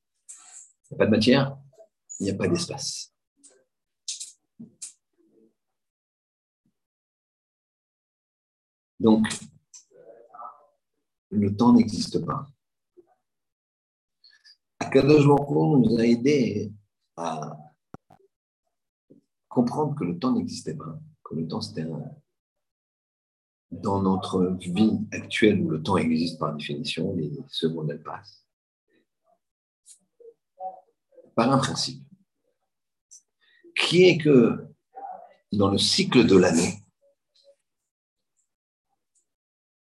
[0.85, 1.59] il n'y a pas de matière,
[2.21, 3.16] il n'y a pas d'espace.
[8.99, 9.27] Donc,
[11.31, 12.47] le temps n'existe pas.
[14.79, 16.73] Akadosh Baruch nous a aidés
[17.17, 17.57] à
[19.49, 22.03] comprendre que le temps n'existait pas, que le temps c'était un...
[23.71, 28.47] Dans notre vie actuelle où le temps existe par définition, les secondes passent.
[31.35, 32.03] Par un principe,
[33.77, 34.67] qui est que
[35.53, 36.86] dans le cycle de l'année,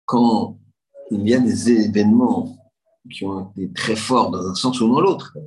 [0.07, 0.57] quand
[1.11, 2.57] il y a des événements
[3.11, 5.37] qui ont été très forts dans un sens ou dans l'autre,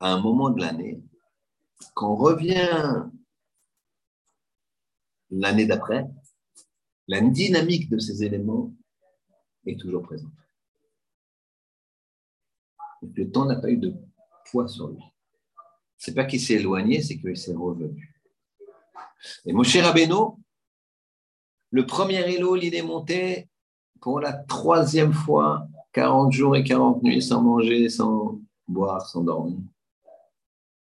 [0.00, 1.02] à un moment de l'année,
[1.94, 3.04] quand on revient
[5.30, 6.06] l'année d'après,
[7.06, 8.72] la dynamique de ces éléments
[9.66, 10.32] est toujours présente.
[13.02, 13.94] Le temps n'a pas eu de
[14.50, 15.02] poids sur lui.
[15.98, 18.14] C'est pas qu'il s'est éloigné, c'est qu'il s'est revenu.
[19.44, 20.43] Et Moshe Rabbeinu,
[21.74, 23.48] le premier îlot, il est monté
[24.00, 29.58] pour la troisième fois, 40 jours et 40 nuits sans manger, sans boire, sans dormir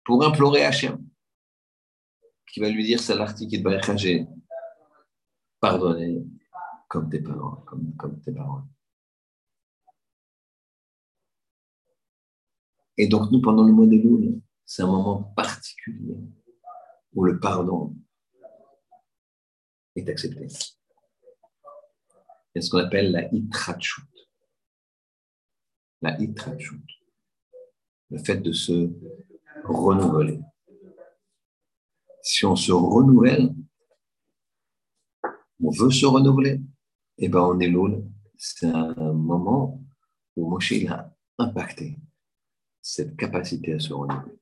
[0.09, 1.07] pour implorer Hachem,
[2.51, 3.63] qui va lui dire Salarti qui
[3.97, 4.25] j'ai
[5.59, 6.25] pardonné
[6.87, 8.63] comme tes parents, comme, comme tes parents.
[12.97, 16.17] Et donc, nous, pendant le mois de Loul, c'est un moment particulier
[17.13, 17.95] où le pardon
[19.95, 20.47] est accepté.
[22.53, 24.01] C'est ce qu'on appelle la itrachut.
[26.01, 26.81] La itrachut.
[28.09, 28.89] Le fait de se
[29.63, 30.39] renouveler.
[32.21, 33.53] Si on se renouvelle,
[35.61, 36.61] on veut se renouveler,
[37.17, 38.03] et eh ben on est l'eau.
[38.37, 39.83] C'est un moment
[40.35, 41.97] où Moshe a impacté
[42.81, 44.39] cette capacité à se renouveler,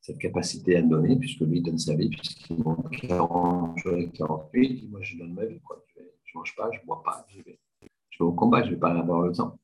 [0.00, 4.68] cette capacité à donner, puisque lui donne sa vie, puisqu'il monte 40 jours et 48,
[4.68, 5.84] il dit Moi je donne ma vie, quoi.
[6.30, 7.58] Je ne mange pas, je bois pas, je vais,
[8.20, 9.58] au combat, je ne vais pas avoir le temps.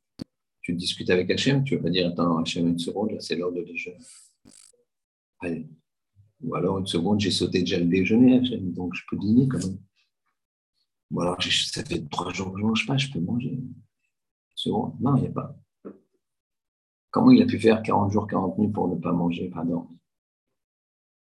[0.63, 3.53] Tu discutes avec Hachem, tu vas pas dire Attends, Hachem, une seconde, là c'est l'heure
[3.53, 3.99] de déjeuner.
[5.41, 5.69] Allez.
[6.43, 9.79] Ou alors, une seconde, j'ai sauté déjà le déjeuner, donc je peux dîner quand même.
[11.11, 13.51] Ou alors, ça fait trois jours que je ne mange pas, je peux manger.
[13.51, 13.75] Une
[14.55, 15.01] seconde.
[15.01, 15.57] Non, il n'y a pas.
[17.11, 19.97] Comment il a pu faire 40 jours, 40 nuits pour ne pas manger, pas dormir,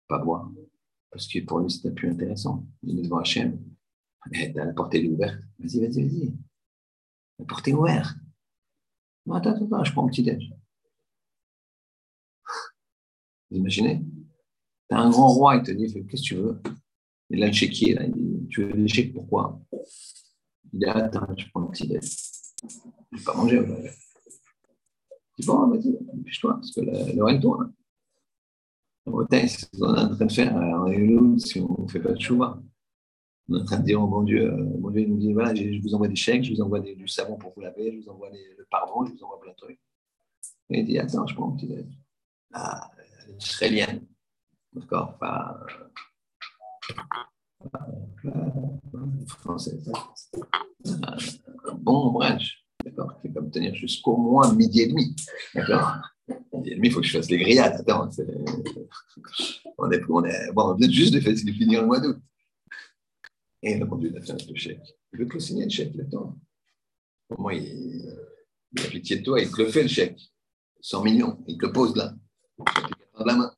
[0.08, 0.50] pas boire
[1.10, 2.66] Parce que pour lui, c'était plus intéressant.
[2.82, 3.20] Il est devant
[4.22, 4.52] Hachem.
[4.54, 5.40] La porte est ouverte.
[5.58, 6.34] Vas-y, vas-y, vas-y.
[7.38, 8.16] La porte est ouverte.
[9.26, 10.50] Non, attends, attends, je prends un petit déj.
[13.50, 14.02] Vous imaginez?
[14.90, 16.60] Tu as un grand roi, il te dit Qu'est-ce que tu veux?
[17.30, 18.04] Il a le chéquier, là.
[18.04, 19.60] Il dit Tu veux des chèques, pourquoi?
[20.72, 22.04] Il dit Attends, je prends un petit déj.
[22.62, 22.66] Je
[23.12, 23.90] ne vais pas manger aujourd'hui.
[25.36, 27.72] Il dit Bon, vas-y, dépêche-toi, parce que le, le règne tourne.
[29.06, 31.88] En Bretagne, c'est ce qu'on est en train de faire en Eloul si on ne
[31.88, 32.60] fait pas de chouva.
[33.48, 35.32] On est en train de dire, oh mon Dieu, euh, mon Dieu il nous dit,
[35.32, 38.04] voilà, je vous envoie des chèques, je vous envoie du savon pour vous laver, je
[38.04, 39.80] vous envoie le pardon, je vous envoie plein de trucs.
[40.70, 41.86] Et il dit, attends, je prends un petit déj.
[42.52, 42.90] Ah,
[43.38, 44.06] israélienne.
[44.74, 45.60] D'accord Pas
[49.26, 49.90] française.
[50.84, 55.16] Un bon brunch, d'accord Qui va me tenir jusqu'au moins midi et demi.
[55.54, 55.96] D'accord
[56.52, 57.80] Midi et demi, il faut que je fasse les grillades.
[57.80, 58.10] Attends,
[59.78, 62.18] on est, on est, bon, on vient juste de finir le mois d'août.
[63.62, 64.96] Et il a demandé de faire le chèque.
[65.12, 66.38] Il veut que le signer le chèque, temps.
[67.30, 68.04] Au moins, il,
[68.72, 70.20] il a pitié de toi, il te le fait le chèque.
[70.80, 72.14] 100 millions, il te le pose là
[73.24, 73.54] la main.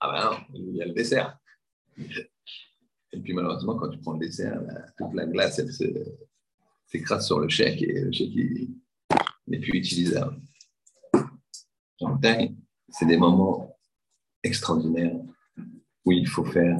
[0.00, 1.38] Ah ben non, il y a le dessert.
[1.96, 4.60] Et puis malheureusement, quand tu prends le dessert,
[4.98, 5.70] toute la glace, elle
[6.86, 8.34] s'écrase sur le chèque et le chèque
[9.46, 10.40] n'est plus utilisable.
[12.90, 13.78] C'est des moments
[14.42, 15.16] extraordinaires
[16.04, 16.78] où il faut faire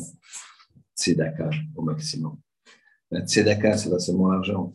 [0.96, 2.36] tzedaka au maximum.
[3.10, 4.74] La tzedaka, c'est pas seulement l'argent.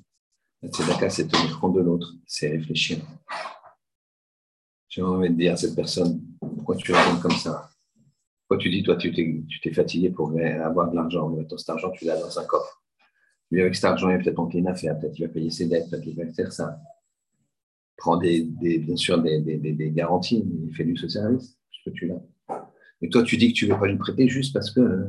[0.62, 3.00] La tzedaka, c'est tenir compte de l'autre, c'est réfléchir.
[4.90, 7.70] J'ai envie de dire à cette personne, pourquoi tu réponds comme ça?
[8.48, 10.32] Quand tu dis, toi, tu t'es fatigué pour
[10.64, 12.84] avoir de l'argent, mais cet argent, tu l'as dans un coffre.
[13.52, 15.68] Lui, avec cet argent, il va peut-être monter une affaire, peut-être il va payer ses
[15.68, 16.80] dettes, peut-être il va faire ça.
[17.98, 22.22] Prend des, bien sûr des, garanties, il fait du ce service, ce que tu l'as.
[23.02, 25.08] Et toi, tu dis que tu ne veux pas lui prêter juste parce que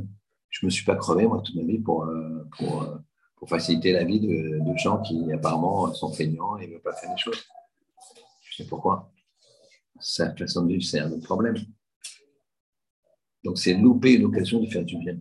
[0.50, 2.96] je ne me suis pas crevé, moi, toute ma vie, pour, euh, pour, euh,
[3.40, 7.10] pour faciliter la vie de, gens qui, apparemment, sont feignants et ne veulent pas faire
[7.10, 7.42] les choses.
[8.42, 9.10] Je sais pourquoi.
[9.98, 11.56] Sa façon de vivre, c'est un autre problème.
[13.42, 15.18] Donc, c'est louper l'occasion de faire du bien.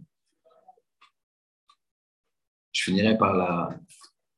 [2.74, 3.80] Je finirai par la,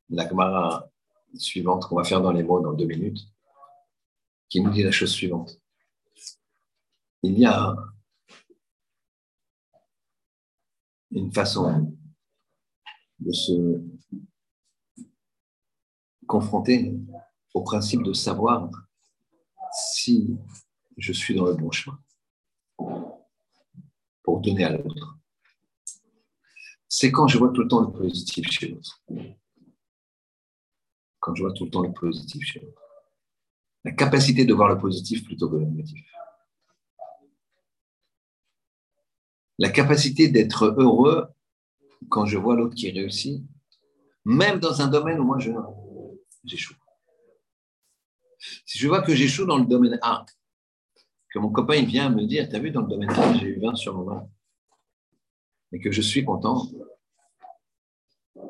[0.09, 0.89] la
[1.33, 3.27] suivante qu'on va faire dans les mots dans deux minutes,
[4.47, 5.59] qui nous dit la chose suivante.
[7.23, 7.75] Il y a
[11.09, 11.97] une façon
[13.21, 13.81] de se
[16.27, 16.95] confronter
[17.53, 18.69] au principe de savoir
[19.71, 20.29] si
[20.97, 21.99] je suis dans le bon chemin
[24.23, 25.17] pour donner à l'autre.
[26.87, 29.03] C'est quand je vois tout le temps le positif chez l'autre.
[31.19, 32.81] Quand je vois tout le temps le positif chez l'autre.
[33.83, 36.05] La capacité de voir le positif plutôt que le négatif.
[39.57, 41.27] La capacité d'être heureux
[42.09, 43.43] quand je vois l'autre qui réussit,
[44.25, 45.37] même dans un domaine où moi
[46.43, 46.75] j'échoue.
[48.65, 50.25] Si je vois que j'échoue dans le domaine A,
[51.29, 53.59] que mon copain vient me dire, tu as vu dans le domaine A, j'ai eu
[53.59, 54.29] 20 sur 20,
[55.73, 56.67] et que je suis content,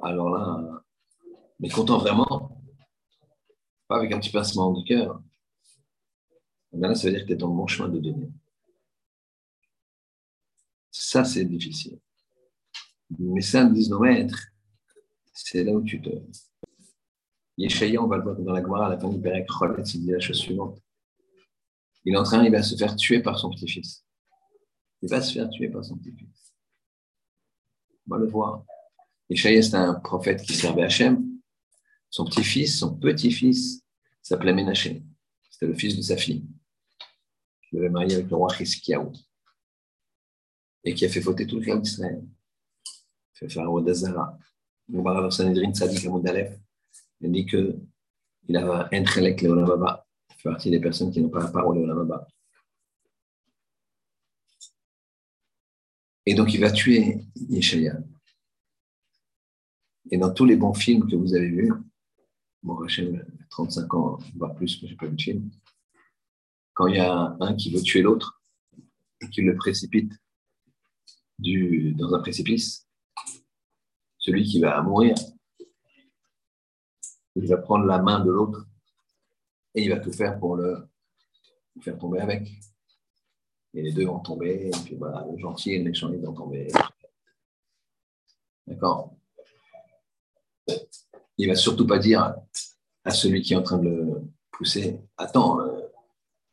[0.01, 0.83] alors là,
[1.59, 2.61] mais content vraiment,
[3.87, 5.21] pas avec un petit pincement du cœur,
[6.73, 8.29] eh là, ça veut dire que tu es dans le bon chemin de devenir.
[10.89, 11.99] Ça, c'est difficile.
[13.19, 14.47] Mais ça, me disent nos maîtres,
[15.33, 16.09] c'est là où tu te.
[17.57, 19.47] Yeshaya, on va le voir dans la Gemara, à la fin du Pérec
[19.93, 20.81] il dit la chose suivante.
[22.05, 24.05] Il est en train, il va se faire tuer par son petit-fils.
[25.01, 26.53] Il va se faire tuer par son petit-fils.
[28.07, 28.63] On va le voir.
[29.29, 31.23] Yeshaya, c'est un prophète qui servait Hachem.
[32.09, 33.83] Son petit-fils, son petit-fils,
[34.21, 35.03] s'appelait Ménaché.
[35.49, 36.45] C'était le fils de sa fille.
[37.71, 39.11] Il avait marié avec le roi Hiskiaou.
[40.83, 42.23] Et qui a fait fauter tout le clan d'Israël
[43.41, 44.37] un Wadazara.
[44.89, 45.71] Le Sanhedrin
[46.05, 46.59] Amoudalef,
[47.21, 51.43] il dit qu'il a un Chelek Leolamaba, il fait partie des personnes qui n'ont pas
[51.43, 52.27] la parole Leolamaba.
[56.25, 57.97] Et donc il va tuer Yeshaya.
[60.11, 61.73] Et dans tous les bons films que vous avez vus,
[62.63, 65.49] bon, Rachel, 35 ans, voire plus, mais je n'ai pas vu de film,
[66.73, 68.41] quand il y a un qui veut tuer l'autre
[69.21, 70.11] et qui le précipite
[71.39, 72.87] dans un précipice,
[74.21, 75.15] celui qui va mourir,
[77.35, 78.65] il va prendre la main de l'autre
[79.75, 80.87] et il va tout faire pour le
[81.81, 82.47] faire tomber avec.
[83.73, 86.33] Et les deux vont tomber, et puis voilà, le gentil et le méchant, ils vont
[86.33, 86.67] tomber.
[88.67, 89.15] D'accord
[91.37, 92.35] Il ne va surtout pas dire
[93.05, 95.87] à celui qui est en train de le pousser Attends, euh,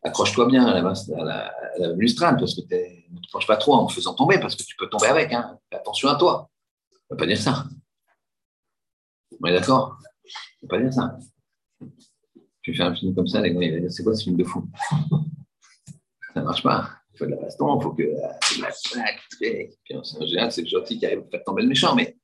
[0.03, 4.39] accroche-toi bien à la, à parce que ne te penche pas trop en faisant tomber,
[4.39, 5.33] parce que tu peux tomber avec.
[5.33, 5.59] Hein.
[5.73, 6.49] Attention à toi.
[7.11, 7.65] On ne peut pas dire ça.
[9.41, 9.99] On est d'accord?
[10.01, 11.19] On ne peut pas dire ça.
[12.63, 14.37] Tu fais un film comme ça, les gars, il va dire c'est quoi ce film
[14.37, 14.69] de fou?
[16.35, 16.91] Ça ne marche pas.
[17.15, 18.03] Il faut de la baston, il faut que
[18.93, 19.21] plaque,
[19.85, 22.17] puis en général, c'est le gentil qui arrive à faire tomber le méchant, mais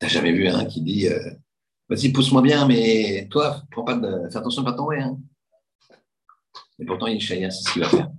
[0.00, 1.30] tu n'as jamais vu un qui dit euh,
[1.88, 4.28] Vas-y, pousse-moi bien, mais toi, prends pas de...
[4.28, 4.98] fais attention de pas tomber.
[4.98, 5.18] Hein.
[6.80, 8.10] Et pourtant, il est c'est ce qu'il va faire.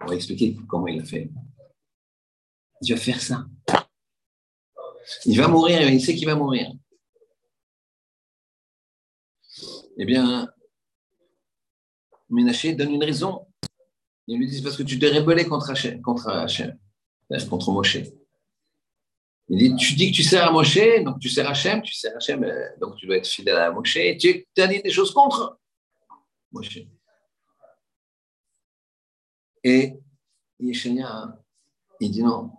[0.00, 1.30] On va expliquer comment il l'a fait.
[2.80, 3.46] Il va faire ça.
[5.26, 6.72] Il va mourir, il sait qu'il va mourir.
[9.98, 10.48] Eh bien,
[12.30, 13.46] Ménaché donne une raison.
[14.26, 16.78] Il lui dit parce que tu t'es rébellé contre Hachem, contre Hachem,
[17.50, 17.98] contre Moshe.
[19.48, 22.16] Il dit Tu dis que tu sers à Moshe, donc tu sers Hachem, tu sers
[22.16, 25.58] Hachem, euh, donc tu dois être fidèle à Moshe, tu as dit des choses contre
[26.52, 26.78] Moshe.
[29.64, 29.94] Et
[30.58, 31.38] Yeshaya,
[32.00, 32.50] il dit non.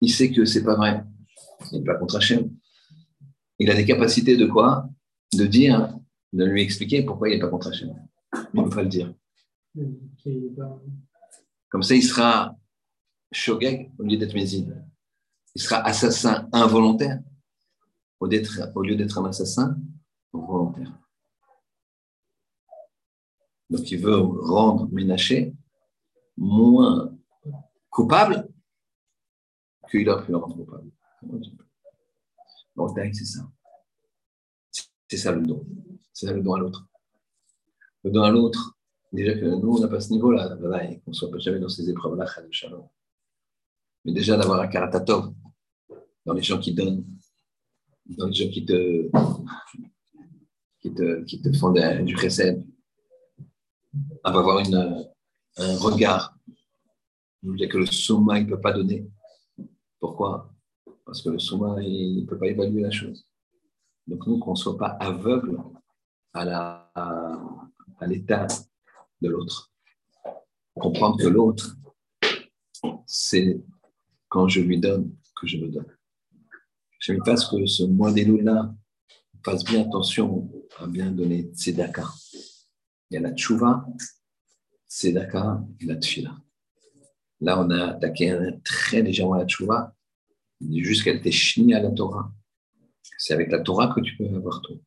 [0.00, 1.04] Il sait que c'est pas vrai
[1.70, 2.50] il n'est pas contre Hachem.
[3.58, 4.88] Il a des capacités de quoi?
[5.34, 5.96] De dire,
[6.32, 7.94] de lui expliquer pourquoi il n'est pas contre Hachem.
[8.54, 9.14] Il ne peut pas le dire.
[11.68, 12.56] Comme ça, il sera
[13.30, 14.86] shogeg au lieu d'être mézine.
[15.54, 17.20] Il sera assassin involontaire
[18.20, 19.76] au, lieu d'être un assassin
[20.32, 20.92] volontaire.
[23.68, 25.54] Donc, il veut rendre Ménaché
[26.36, 27.16] moins
[27.90, 28.48] coupable
[29.90, 30.90] qu'il a pu le rendre coupable.
[33.12, 33.40] C'est ça.
[35.08, 35.66] C'est ça le don.
[36.12, 36.86] C'est ça le don à l'autre.
[38.04, 38.76] Le don à l'autre,
[39.12, 41.68] Déjà que nous, on n'a pas ce niveau-là, et qu'on ne soit pas jamais dans
[41.68, 42.24] ces épreuves-là,
[44.04, 45.34] Mais déjà d'avoir un karatatov
[46.24, 47.04] dans les gens qui donnent,
[48.06, 49.10] dans les gens qui te,
[50.80, 52.64] qui te, qui te font du chesed,
[54.24, 55.06] avoir une,
[55.58, 56.34] un regard.
[57.42, 59.06] Il y a que le souma, il ne peut pas donner.
[60.00, 60.51] Pourquoi?
[61.12, 63.26] Parce que le souma, il ne peut pas évaluer la chose.
[64.06, 65.58] Donc, nous, qu'on ne soit pas aveugle
[66.32, 68.46] à, la, à l'état
[69.20, 69.70] de l'autre.
[70.72, 71.76] Comprendre que l'autre,
[73.04, 73.60] c'est
[74.30, 75.94] quand je lui donne que je me donne.
[76.98, 78.74] Je me fasse que ce mois des là
[79.44, 82.06] fasse bien attention à bien donner tzedaka.
[83.10, 83.84] Il y a la tchouva,
[84.88, 86.34] tzedaka et la tfila.
[87.42, 88.34] Là, on a attaqué
[88.64, 89.94] très légèrement la tchouva,
[90.70, 92.32] juste qu'elle était chinie à la Torah.
[93.18, 94.80] C'est avec la Torah que tu peux avoir tout.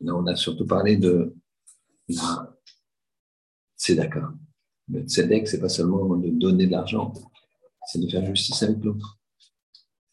[0.00, 1.34] Là, on a surtout parlé de
[2.08, 2.56] la
[3.76, 4.32] tzedaka.
[4.90, 7.12] Le tzedek, c'est pas seulement de donner de l'argent,
[7.86, 9.18] c'est de faire justice avec l'autre,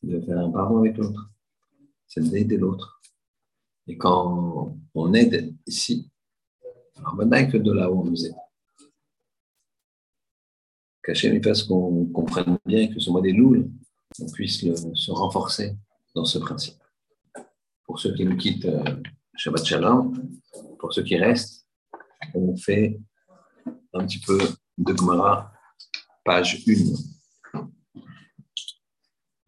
[0.02, 1.32] c'est de faire un pardon avec l'autre,
[2.08, 3.02] c'est d'aider l'autre.
[3.88, 6.12] Et quand on aide ici,
[6.98, 8.36] alors maintenant que de là où on nous aide,
[11.04, 13.70] qu'Hachem fasse qu'on comprenne bien que ce mois des louls,
[14.20, 15.76] on puisse se renforcer
[16.14, 16.82] dans ce principe.
[17.84, 19.02] Pour ceux qui nous quittent, euh,
[19.36, 20.14] Shabbat Shalom,
[20.80, 21.68] pour ceux qui restent,
[22.34, 23.00] on fait
[23.94, 24.38] un petit peu
[24.78, 25.52] de Gemara,
[26.24, 26.64] page
[27.54, 27.62] 1.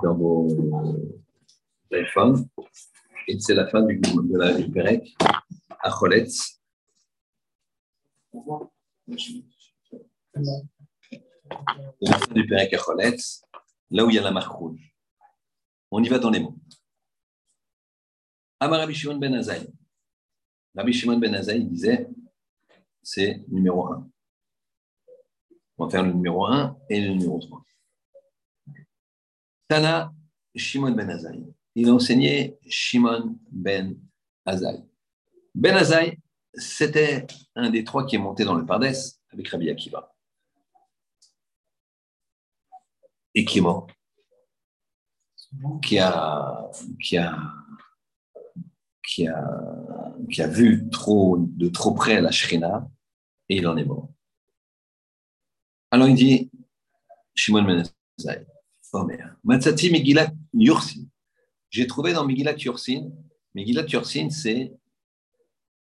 [0.04, 0.96] Dans vos
[1.90, 2.48] téléphones.
[3.28, 4.72] Et c'est la fin du, de la, du
[5.80, 6.62] à Choletz.
[12.02, 13.42] La fin du Pérec à Choletz,
[13.90, 14.94] là où il y a la marque rouge.
[15.92, 16.58] On y va dans les mots.
[18.60, 19.68] Amar Rabbi Shimon ben Azaï.
[20.76, 22.10] Rabbi Shimon ben Azaï disait
[23.02, 24.10] c'est numéro 1.
[25.78, 27.64] On va faire le numéro 1 et le numéro 3.
[29.68, 30.14] Tana
[30.56, 31.46] Shimon ben Azaï.
[31.76, 33.96] Il a enseigné Shimon ben
[34.46, 34.84] Azaï.
[35.54, 36.18] Ben Azaï,
[36.54, 38.94] c'était un des trois qui est monté dans le Pardes
[39.32, 40.17] avec Rabbi Akiva.
[43.38, 43.86] Et qui est mort.
[45.84, 47.54] Qui a, qui a
[49.08, 52.90] qui a, qui a vu trop, de trop près la Shrina
[53.48, 54.10] et il en est mort.
[55.92, 56.52] Alors il dit,
[57.36, 58.46] Shimon Menazai,
[58.92, 61.06] Omer, Matsati Megillat Yursin.
[61.70, 63.10] J'ai trouvé dans Megillat Yursin,
[63.54, 64.74] Megillat Yursin, c'est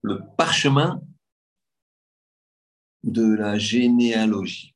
[0.01, 1.01] le parchemin
[3.03, 4.75] de la généalogie.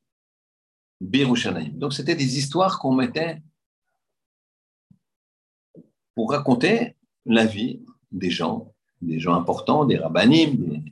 [1.01, 1.71] Berushanaim.
[1.73, 3.41] Donc c'était des histoires qu'on mettait
[6.15, 7.81] pour raconter la vie
[8.11, 10.83] des gens, des gens importants, des rabbinim, des...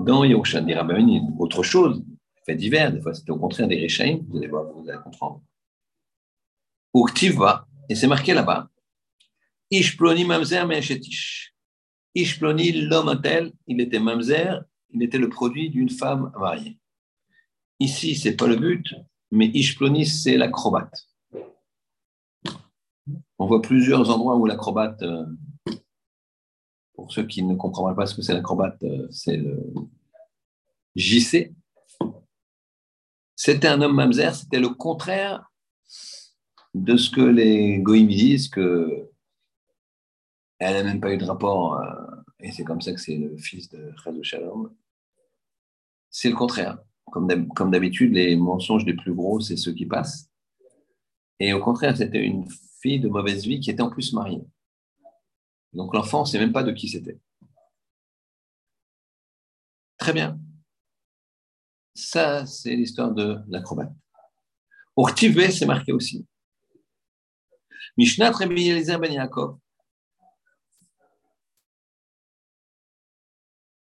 [0.00, 2.04] dans Yerushalayim, rabbinim, autre chose,
[2.44, 5.42] fait divers, des fois c'était au contraire des Réchaïm, vous allez voir, vous allez comprendre.
[6.94, 8.70] Uktiva, et c'est marqué là-bas,
[9.70, 11.54] Ishploni mamzer me'eshetish.
[12.14, 16.78] Ishploni, l'homme tel, il était mamzer, il était le produit d'une femme mariée.
[17.80, 18.94] Ici, c'est pas le but,
[19.30, 21.06] mais Ishploni, c'est l'acrobate.
[23.38, 25.24] On voit plusieurs endroits où l'acrobate euh,
[26.94, 29.72] pour ceux qui ne comprennent pas ce que c'est l'acrobate, euh, c'est le
[30.96, 31.54] JC.
[33.36, 35.52] C'était un homme mamzer, c'était le contraire
[36.74, 39.08] de ce que les goïms disent, que
[40.58, 43.36] elle n'a même pas eu de rapport, euh, et c'est comme ça que c'est le
[43.36, 44.74] fils de Chazou Shalom.
[46.10, 46.78] C'est le contraire.
[47.10, 50.30] Comme d'habitude, les mensonges les plus gros, c'est ceux qui passent.
[51.40, 52.48] Et au contraire, c'était une
[52.80, 54.42] fille de mauvaise vie qui était en plus mariée.
[55.72, 57.18] Donc l'enfant, on ne sait même pas de qui c'était.
[59.98, 60.38] Très bien.
[61.94, 63.92] Ça, c'est l'histoire de l'acrobate.
[64.96, 66.26] Urtive, c'est marqué aussi.
[67.96, 69.58] Mishnat Rabbi Eliezer Ben Yaakov.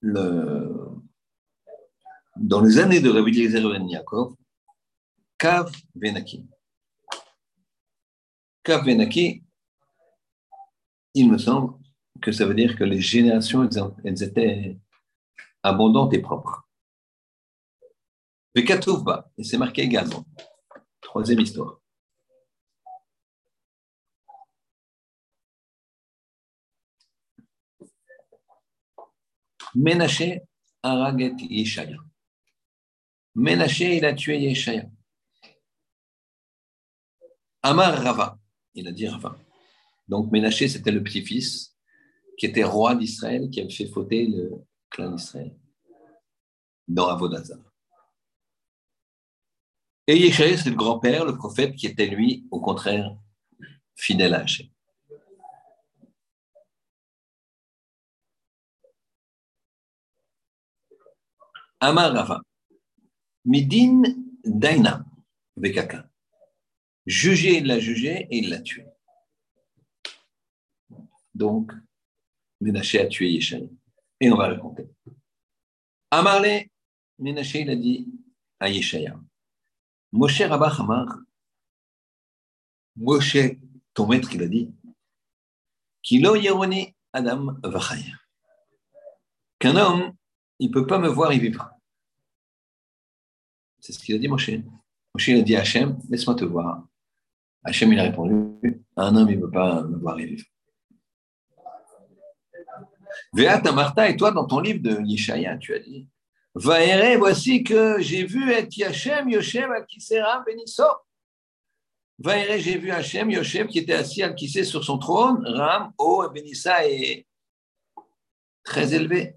[0.01, 0.74] Le...
[2.35, 4.35] Dans les années de Rabbi Eliezer Ben Yaakov,
[5.37, 6.45] Kav Venaki.
[8.61, 9.43] Kav Venaki,
[11.13, 11.75] il me semble
[12.21, 13.69] que ça veut dire que les générations,
[14.03, 14.77] elles, étaient
[15.63, 16.67] abondantes et propres.
[18.53, 20.25] Vekatouvba, et c'est marqué également.
[21.01, 21.79] Troisième histoire.
[29.73, 30.41] Ménaché
[30.83, 31.97] Araget Yeshaya.
[33.35, 34.89] Ménaché, il a tué Yeshaya.
[37.61, 38.39] Amar Rava,
[38.73, 39.37] il a dit Rava.
[40.07, 41.75] Donc Ménaché, c'était le petit-fils
[42.37, 44.51] qui était roi d'Israël, qui avait fait fauter le
[44.89, 45.55] clan d'Israël.
[46.87, 47.57] dans Avodazar.
[50.07, 53.17] Et Yeshaïa, c'est le grand-père, le prophète, qui était lui, au contraire,
[53.95, 54.67] fidèle à Hachem.
[61.79, 62.41] Amar Rava.
[63.45, 64.03] Midin
[64.43, 65.05] Daina,
[65.55, 66.09] Bekaka.
[67.05, 68.85] Jugé, il l'a jugé et il l'a tué.
[71.33, 71.71] Donc,
[72.61, 73.69] Ménaché a tué Yeshaï.
[74.19, 74.87] Et on va raconter.
[76.09, 76.65] Amarle,
[77.19, 78.07] Ménaché, il a dit
[78.59, 79.19] à Yeshaya,
[80.11, 81.19] Moshe Rabach Amar,
[82.95, 83.37] Moshe,
[83.93, 84.73] ton maître, il a dit,
[86.01, 88.15] Kilo Yeroni Adam Vachaya.
[89.59, 90.15] Qu'un homme,
[90.59, 91.74] il ne peut pas me voir y vivre.
[93.85, 94.49] C'est ce qu'il a dit Moshe.
[95.13, 96.87] Moshe, a dit à Hachem, laisse-moi te voir.
[97.63, 100.45] Hachem, il a répondu, un homme, il ne peut pas me voir y vivre.
[103.31, 106.09] Veata Martha, et toi, dans ton livre de Yeshaya, tu as dit
[106.55, 110.83] Vaere, voici que j'ai vu et Yachem Yoshem Al-Kisera Benisso.
[112.17, 115.45] Vaere, j'ai vu Hachem Yoshem qui était assis al sur son trône.
[115.45, 117.27] Ram, et Benissa est
[118.63, 119.35] très élevé.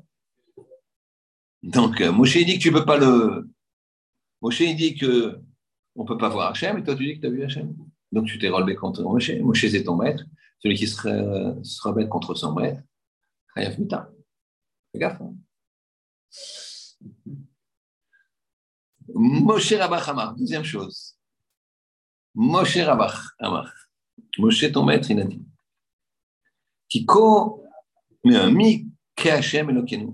[1.62, 3.46] Donc, euh, Moshe dit que tu ne peux pas le.
[4.40, 5.40] Moshe dit que
[5.94, 7.74] on ne peut pas voir Hachem, et toi tu dis que tu as vu Hachem.
[8.12, 9.30] Donc tu t'es relevé contre Moshe.
[9.40, 10.24] Moshe c'est ton maître,
[10.60, 12.82] celui qui se, rebelle contre son maître.
[13.54, 15.20] Fais gaffe.
[15.20, 15.34] Hein.
[19.14, 21.16] Moshe Rabach Amar, deuxième chose.
[22.34, 23.72] Moshe Rabach Amar.
[24.38, 25.42] Moshe, ton maître, il a dit
[26.88, 27.64] Kiko,
[29.24, 30.12] Hashem Elokenu.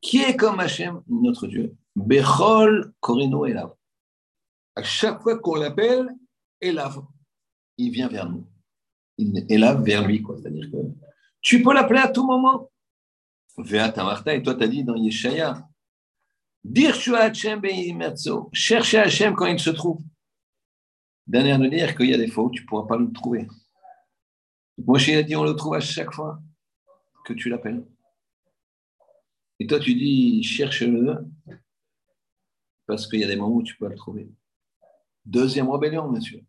[0.00, 1.76] Qui est comme Hachem, notre Dieu?
[1.94, 3.74] Bechol Korino Elav.
[4.74, 6.08] À chaque fois qu'on l'appelle,
[6.60, 7.02] Elav,
[7.76, 8.46] il vient vers nous.
[9.18, 10.36] Il Elav vers lui, quoi.
[10.38, 10.76] C'est-à-dire que
[11.40, 12.70] tu peux l'appeler à tout moment.
[13.56, 15.68] Martha, et toi, tu as dit dans Yeshaya,
[16.64, 20.02] dire chercher Hachem quand il se trouve.
[21.26, 23.46] Dernière de dire qu'il y a des fois où tu ne pourras pas le trouver.
[24.78, 26.40] Il a dit on le trouve à chaque fois
[27.24, 27.84] que tu l'appelles.
[29.58, 31.18] Et toi, tu dis cherche-le
[32.86, 34.30] parce qu'il y a des moments où tu peux le trouver.
[35.24, 36.42] Deuxième rébellion, monsieur.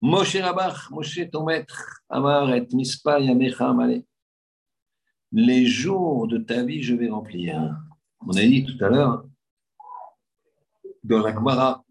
[0.00, 4.04] Moshe Rabach, Moshe ton maître, Amar et Mispa Yamecha Amale.
[5.32, 7.76] Les jours de ta vie, je vais remplir.
[8.20, 9.26] On a dit tout à l'heure,
[11.02, 11.84] dans la Gemara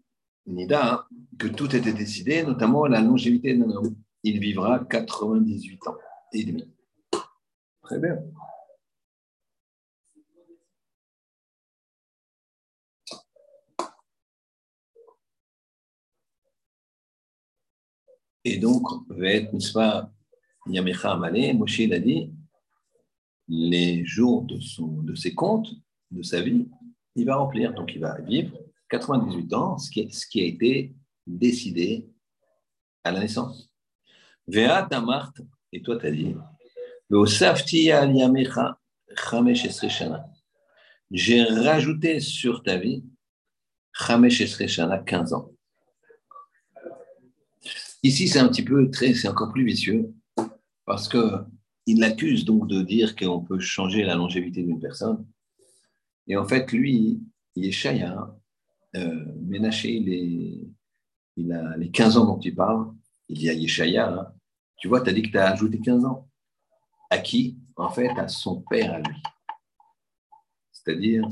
[0.46, 1.06] Nida,
[1.38, 3.96] que tout était décidé, notamment la longévité d'un homme.
[4.22, 5.96] Il vivra 98 ans
[6.32, 6.68] et demi.
[7.82, 8.18] Très bien.
[18.48, 18.86] Et donc,
[21.52, 22.32] Moshe a dit
[23.48, 25.74] les jours de, son, de ses comptes,
[26.12, 26.68] de sa vie,
[27.16, 27.74] il va remplir.
[27.74, 28.56] Donc, il va vivre
[28.88, 30.94] 98 ans, ce qui, ce qui a été
[31.26, 32.06] décidé
[33.02, 33.68] à la naissance.
[35.72, 36.36] Et toi, tu as dit
[41.10, 43.04] J'ai rajouté sur ta vie
[43.92, 44.56] Chamesh
[45.04, 45.50] 15 ans.
[48.02, 50.12] Ici, c'est un petit peu très, c'est encore plus vicieux
[50.84, 51.44] parce que
[51.86, 55.24] il l'accuse donc de dire qu'on peut changer la longévité d'une personne.
[56.26, 57.20] Et en fait, lui,
[57.54, 58.34] Yeshaya,
[58.96, 60.74] euh, Ménaché, il,
[61.36, 62.92] il a les 15 ans dont il parle.
[63.28, 64.12] Il y a Yeshaya.
[64.12, 64.32] Hein.
[64.78, 66.28] Tu vois, tu as dit que tu as ajouté 15 ans.
[67.08, 67.58] À qui?
[67.76, 69.16] En fait, à son père à lui.
[70.72, 71.28] C'est-à-dire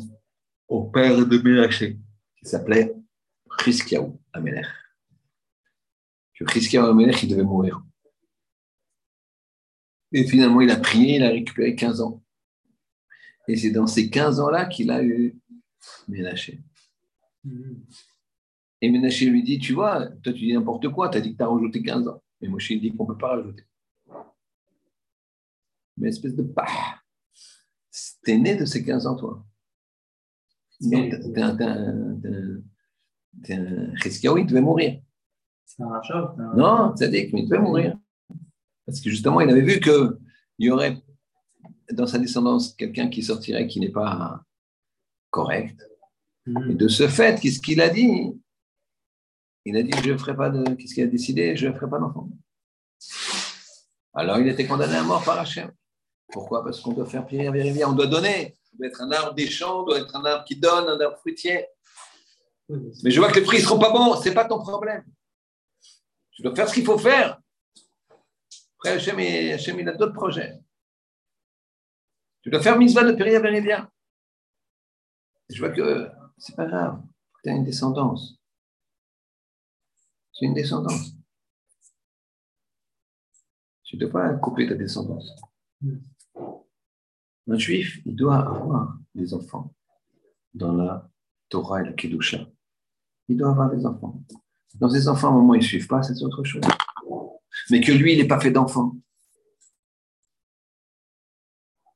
[0.69, 1.99] au père de Ménaché,
[2.39, 2.95] qui s'appelait
[3.59, 4.63] Chriskiaou Améler
[6.39, 7.83] que Amelech, il devait mourir.
[10.13, 12.23] Et finalement, il a prié, il a récupéré 15 ans.
[13.49, 15.37] Et c'est dans ces 15 ans-là qu'il a eu
[16.09, 16.63] Ménaché.
[18.81, 21.37] Et Ménaché lui dit, tu vois, toi tu dis n'importe quoi, tu as dit que
[21.37, 22.23] tu as rajouté 15 ans.
[22.41, 23.65] Et Moshe dit qu'on ne peut pas rajouter.
[25.97, 26.67] Mais espèce de pas.
[28.23, 29.47] T'es né de ces 15 ans, toi.
[30.81, 31.13] T'es
[33.55, 35.01] un, il devait mourir.
[35.77, 37.97] C'est un rachat Non, c'est-à-dire qu'il devait mourir.
[38.87, 40.19] Parce que justement, il avait vu qu'il
[40.59, 41.03] y aurait
[41.93, 44.41] dans sa descendance quelqu'un qui sortirait qui n'est pas
[45.31, 45.81] correct.
[46.47, 46.71] Hmm.
[46.71, 48.39] Et de ce fait, qu'est-ce qu'il a dit?
[49.65, 50.63] Il a dit Je ne ferai pas de.
[50.75, 51.57] Qu'est-ce qu'il a décidé?
[51.57, 52.29] Je ne ferai pas d'enfant.
[54.13, 55.73] Alors il était condamné à mort par Hachem.
[56.31, 56.63] Pourquoi?
[56.63, 58.55] Parce qu'on doit faire prière, vérifier, on doit donner.
[58.73, 61.01] On doit être un arbre des champs, on doit être un arbre qui donne, un
[61.01, 61.67] arbre fruitier.
[62.69, 65.05] Mais je vois que les fruits ne seront pas bons, ce n'est pas ton problème.
[66.35, 67.41] Tu dois faire ce qu'il faut faire.
[68.77, 69.21] Après, Hachem,
[69.81, 70.61] il a d'autres projets.
[72.43, 73.91] Tu dois faire mitzvah de Péria Bérédia.
[75.49, 77.03] Je vois que c'est pas grave,
[77.43, 78.39] tu as une descendance.
[80.33, 81.13] C'est une descendance.
[83.85, 85.31] Tu ne dois pas couper ta descendance.
[87.47, 89.75] Un juif, il doit avoir des enfants
[90.55, 91.09] dans la
[91.49, 92.47] Torah et la Kedusha.
[93.29, 94.23] Il doit avoir des enfants.
[94.75, 96.63] Dans ces enfants, à un moment, ils ne suivent pas, c'est autre chose.
[97.71, 98.97] Mais que lui, il n'est pas fait d'enfants.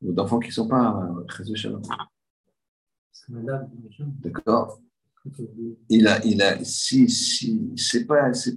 [0.00, 1.24] Ou d'enfants qui ne sont pas euh,
[4.20, 4.80] D'accord
[5.88, 8.56] il a, il a, si, si, c'est pas, c'est,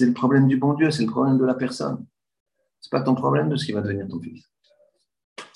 [0.00, 2.06] le problème du bon Dieu, c'est le problème de la personne.
[2.80, 4.44] C'est pas ton problème de ce qui va devenir ton fils.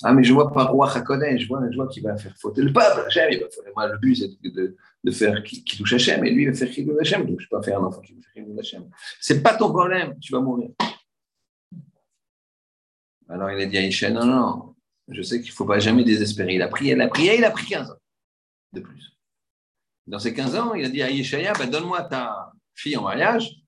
[0.03, 2.59] Ah, mais je vois par roi je vois, je vois qu'il va faire faute.
[2.59, 3.65] Le peuple, Hachem, il va faire.
[3.75, 6.71] Moi, le but, c'est de, de, faire qui, touche Hachem, et lui, il va faire
[6.71, 7.27] qui touche Hachem.
[7.27, 8.89] Donc, je peux pas faire un enfant qui touche Hachem.
[9.21, 10.71] C'est pas ton problème, tu vas mourir.
[13.29, 14.75] Alors, il a dit à Isha, non, non,
[15.09, 16.55] je sais qu'il ne faut pas jamais désespérer.
[16.55, 17.97] Il a prié, il a prié, il a pris 15 ans
[18.73, 19.13] de plus.
[20.07, 23.63] Dans ces 15 ans, il a dit à Yeshaya, ben, donne-moi ta fille en mariage.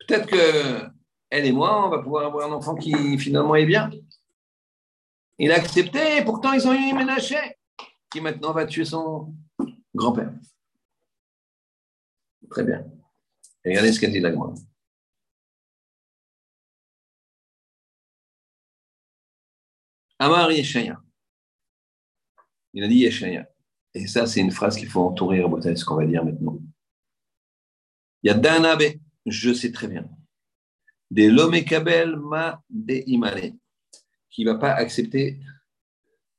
[0.00, 0.86] Peut-être que
[1.30, 3.90] elle et moi, on va pouvoir avoir un enfant qui finalement est bien.
[5.38, 7.56] Il a accepté, pourtant ils ont eu Ménaché,
[8.10, 9.34] qui maintenant va tuer son
[9.94, 10.32] grand-père.
[12.50, 12.84] Très bien.
[13.64, 14.58] regardez ce qu'a dit la grande.
[20.18, 21.02] Amar Yeshaya.
[22.74, 23.48] Il a dit Yeshaya.
[23.94, 26.58] Et ça, c'est une phrase qu'il faut entourer, c'est ce qu'on va dire maintenant.
[28.22, 28.84] Il y a Danabe,
[29.26, 30.08] je sais très bien.
[31.10, 33.58] De l'omekabel ma de imane,
[34.32, 35.38] qui ne va pas accepter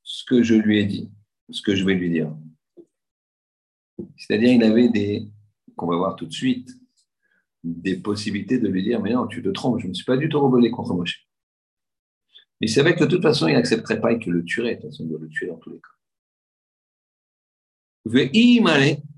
[0.02, 1.10] ce que je lui ai dit,
[1.50, 2.36] ce que je vais lui dire.
[4.16, 5.26] C'est-à-dire, il avait des,
[5.76, 6.70] qu'on va voir tout de suite,
[7.62, 10.18] des possibilités de lui dire Mais non, tu te trompes, je ne me suis pas
[10.18, 11.26] du tout rebellé contre Moshe.
[12.60, 14.76] Il savait que de toute façon, il n'accepterait pas et qu'il le tuerait.
[14.76, 15.88] De toute façon, il doit le tuer dans tous les cas.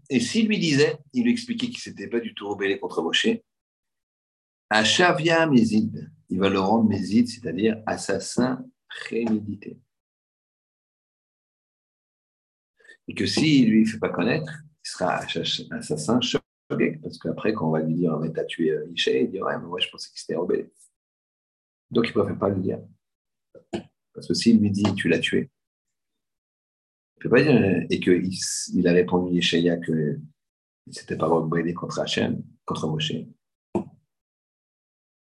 [0.09, 3.03] Et s'il lui disait, il lui expliquait qu'il ne s'était pas du tout rebellé contre
[3.03, 3.28] Moshe,
[4.70, 9.78] à Shavia Mézid, il va le rendre Mézid, c'est-à-dire assassin prémédité.
[13.09, 14.53] Et que s'il ne lui fait pas connaître,
[14.85, 15.20] il sera
[15.70, 19.31] assassin choqué, parce qu'après, quand on va lui dire, mais t'as tué euh, Ishaï, il
[19.31, 20.73] dit, ouais, mais moi je pensais qu'il s'était rebellé.
[21.90, 22.81] Donc il ne préfère pas lui dire.
[24.12, 25.51] Parce que s'il lui dit, tu l'as tué,
[27.20, 28.28] peut pas dire, et qu'il
[28.74, 30.19] il a répondu Yeshaya que
[30.86, 33.12] il s'était pas rebellé contre Hachem, contre Moshe.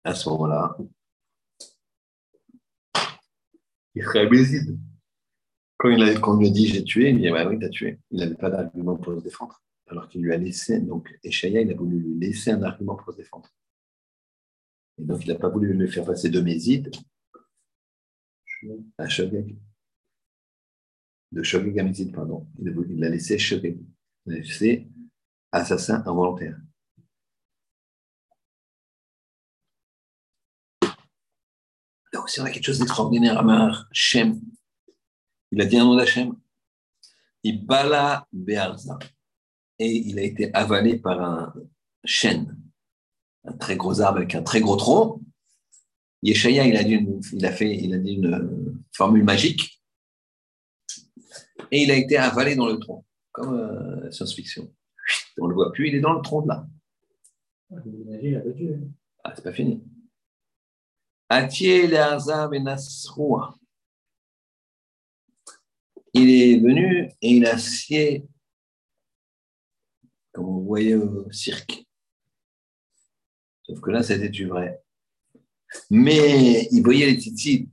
[0.07, 0.77] À ce moment-là.
[5.77, 7.67] Quand, il a, quand on lui a dit j'ai tué, il dit bah oui, t'as
[7.67, 7.99] tué.
[8.11, 9.61] Il n'avait pas d'argument pour se défendre.
[9.87, 13.11] Alors qu'il lui a laissé, donc Eshaya, il a voulu lui laisser un argument pour
[13.11, 13.49] se défendre.
[14.97, 16.89] Et donc il n'a pas voulu le faire passer de Mézid
[18.97, 19.57] à Shogeg
[21.33, 22.47] de Shogeg pardon.
[22.59, 23.77] Il l'a laissé Shogeg.
[24.25, 24.87] Il l'a laissé
[25.51, 26.57] assassin involontaire.
[32.27, 34.41] Donc, c'est vrai quelque chose d'extraordinaire, Amar Shem.
[35.53, 36.35] Il a dit un nom d'Hachem.
[37.41, 38.99] Ibala Be'arza.
[39.79, 41.53] Et il a été avalé par un
[42.03, 42.59] chêne,
[43.45, 45.21] un très gros arbre avec un très gros tronc.
[46.21, 46.99] Yeshaya, il a, dit
[47.31, 49.81] il a fait il a dit une formule magique
[51.71, 54.69] et il a été avalé dans le tronc, comme euh, science-fiction.
[55.39, 56.67] On ne le voit plus, il est dans le tronc de là.
[59.23, 59.81] Ah, c'est pas fini.
[66.13, 68.27] Il est venu et il a scié,
[70.31, 71.85] comme vous voyez au cirque.
[73.63, 74.81] Sauf que là, c'était du vrai.
[75.89, 77.69] Mais il voyait les titites.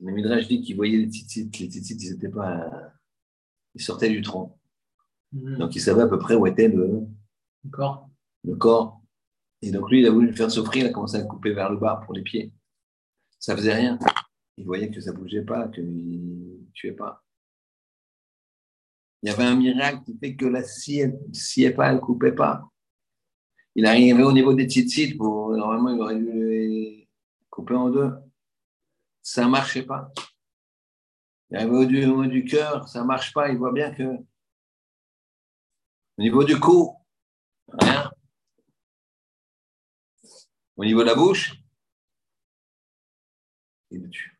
[0.00, 1.58] Le Midrash dit qu'il voyait les titites.
[1.58, 2.70] Les titites, ils n'étaient pas
[3.76, 4.58] il sortait du tronc.
[5.32, 5.58] Mhm.
[5.58, 7.06] Donc il savait à peu près où était le,
[7.70, 8.08] corps.
[8.44, 9.02] le corps.
[9.62, 11.70] Et donc lui, il a voulu le faire souffrir, il a commencé à couper vers
[11.70, 12.52] le bas pour les pieds.
[13.46, 13.96] Ça faisait rien.
[14.56, 17.22] Il voyait que ça bougeait pas, qu'il ne tuait pas.
[19.22, 22.34] Il y avait un miracle qui fait que la scie, sciait pas, elle ne coupait
[22.34, 22.68] pas.
[23.76, 27.08] Il arrivait au niveau des tzitzit, pour, normalement il aurait dû les
[27.48, 28.10] couper en deux.
[29.22, 30.10] Ça ne marchait pas.
[31.52, 33.48] Et au niveau du, cœur, ça ne marche pas.
[33.48, 34.02] Il voit bien que
[36.18, 36.96] au niveau du cou,
[37.68, 38.10] rien.
[40.76, 41.62] Au niveau de la bouche,
[43.90, 44.32] il le tue.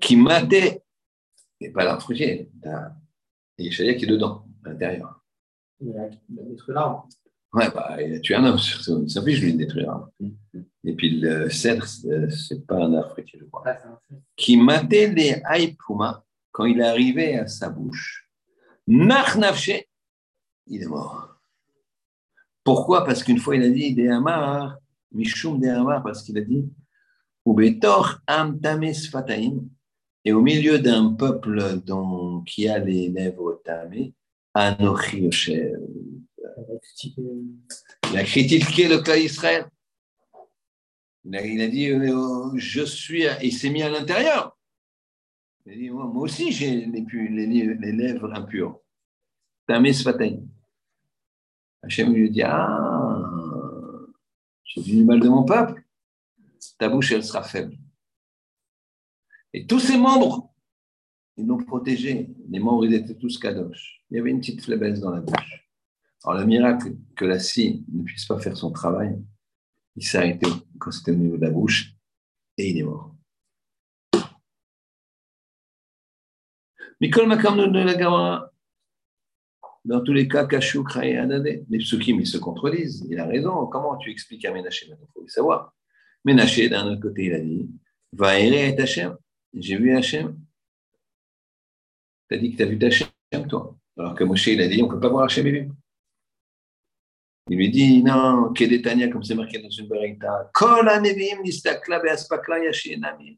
[0.00, 0.84] Qui matait,
[1.60, 2.50] et pas l'arbre fruitier,
[3.58, 5.24] il y a qui est dedans, à l'intérieur.
[5.80, 7.08] Il a détruit l'arbre.
[7.52, 10.10] Ouais, bah, il a tué un homme sur son sa vie, je lui détruira.
[10.82, 13.62] Et puis le cèdre, c'est c'est pas un arbre fruitier, je crois.
[13.66, 14.00] Ah.
[14.36, 18.28] Qui matait les haïpouma, quand il arrivé à sa bouche,
[18.86, 19.84] nach nafshe,
[20.66, 21.33] il est mort.
[22.64, 23.04] Pourquoi?
[23.04, 24.78] Parce qu'une fois, il a dit des amar,
[25.12, 26.64] mishum des amar, parce qu'il a dit
[27.46, 29.64] Ubetor am tames fataim,
[30.24, 34.14] et au milieu d'un peuple dont, qui a les lèvres tamées,
[34.54, 35.78] Anochi Yoshev.
[38.10, 39.66] Il a critiqué le cas Israël.
[41.24, 43.24] Il a, dit euh, Je suis.
[43.42, 44.56] Il s'est mis à l'intérieur.
[45.66, 48.78] Il a dit Moi, aussi, j'ai les, les, les lèvres impures.
[49.66, 50.40] Tamé Sfataim.
[51.84, 53.22] Hachem lui dit Ah,
[54.64, 55.84] j'ai dit du mal de mon peuple.
[56.78, 57.76] Ta bouche, elle sera faible.
[59.52, 60.52] Et tous ses membres,
[61.36, 62.30] ils l'ont protégé.
[62.48, 64.02] Les membres, ils étaient tous kadosh.
[64.10, 65.68] Il y avait une petite faiblesse dans la bouche.
[66.24, 69.22] Alors, le miracle que la scie ne puisse pas faire son travail,
[69.96, 70.46] il s'est arrêté
[70.80, 71.94] quand c'était au niveau de la bouche
[72.56, 73.14] et il est mort.
[77.00, 78.50] Mikol de la
[79.84, 83.06] dans tous les cas, Kashou, Kraé, Adadé, les psukim, ils se contredisent.
[83.10, 83.66] Il a raison.
[83.66, 85.74] Comment tu expliques à Ménaché Maintenant, il faut le savoir.
[86.24, 87.68] Ménaché, d'un autre côté, il a dit
[88.12, 89.16] Va et Hachem.
[89.52, 90.38] J'ai vu Hachem.
[92.30, 93.76] Tu as dit que tu as vu Hachem, toi.
[93.98, 95.70] Alors que Moshe, il a dit on ne peut pas voir Hachem élu.
[97.50, 102.58] Il lui dit non, Kedetania, comme c'est marqué dans une barita, Kol Anevim nistakla be'aspakla
[102.64, 103.36] yashinamim.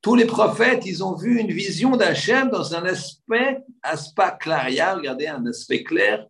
[0.00, 5.44] Tous les prophètes, ils ont vu une vision d'Hachem dans un aspect, aspaklaria, regardez, un
[5.46, 6.26] aspect clair,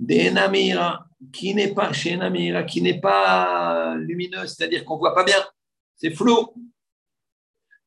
[0.00, 5.24] d'Enamira, qui n'est pas, chez Enamira, qui n'est pas lumineux, c'est-à-dire qu'on ne voit pas
[5.24, 5.44] bien,
[5.96, 6.54] c'est flou.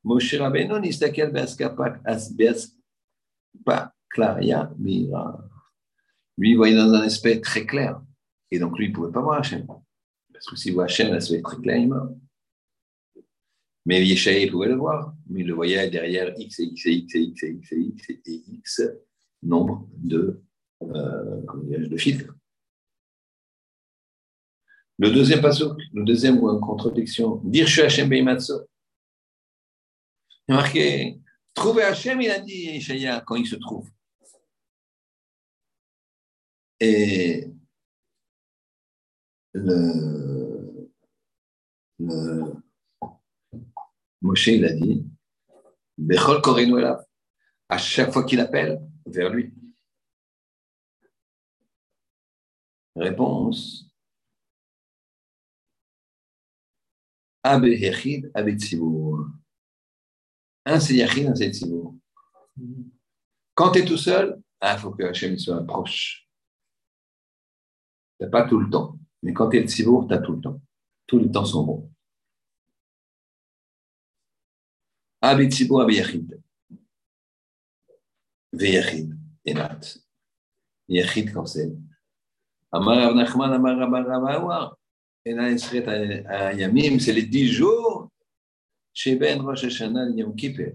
[0.03, 2.31] Moshe Rabbeinu nistakel be'askapak- as-
[3.65, 5.39] be'aspaklaria mira.
[6.37, 8.01] Lui, il voyait dans un aspect très clair.
[8.49, 9.65] Et donc, lui, il ne pouvait pas voir Hachem.
[10.33, 12.11] Parce que s'il voit Hachem, l'aspect très clair, il meurt.
[13.85, 15.13] Mais Yeshaï pouvait le voir.
[15.29, 17.79] Mais il le voyait derrière X et X et X et X et X et
[17.79, 18.81] X et X
[19.43, 20.41] nombre de,
[20.83, 21.41] euh,
[21.87, 22.33] de filtres.
[24.99, 28.13] Le deuxième passage, le deuxième ou en contradiction, dire je Hachem.
[28.13, 28.23] Il
[30.47, 31.19] marqué,
[31.55, 33.89] trouver Hachem, il a dit Yeshaïa, quand il se trouve.
[36.79, 37.47] Et
[39.53, 40.91] le,
[41.99, 42.60] le
[44.21, 45.05] Moshe, il a dit,
[45.97, 47.03] Bechol Korenu Elav,
[47.69, 49.53] à chaque fois qu'il appelle, vers lui.
[52.95, 53.87] Réponse.
[57.43, 57.65] Abe
[58.57, 59.25] Tzibour.
[60.65, 61.51] Un c'est Yachid, un c'est.
[63.55, 66.27] Quand tu es tout seul, il faut que Hachem soit proche.
[68.19, 68.99] Tu pas tout le temps.
[69.23, 70.61] Mais quand tu es Tzibour, tu as tout le temps.
[71.07, 71.91] Tous les temps sont bons.
[75.21, 76.41] Abi Tzibour, Abi Yachid.
[78.53, 79.13] Ve Yachid,
[79.45, 79.97] Enat.
[80.87, 81.71] Yachid c'est.
[82.71, 84.77] Amar Rav Nachman, Amar Rabba Rabba
[85.25, 88.09] Ena Esret Ayamim, c'est les dix jours
[88.93, 90.73] chez Ben Rosh Hashanah et Yom Kippur.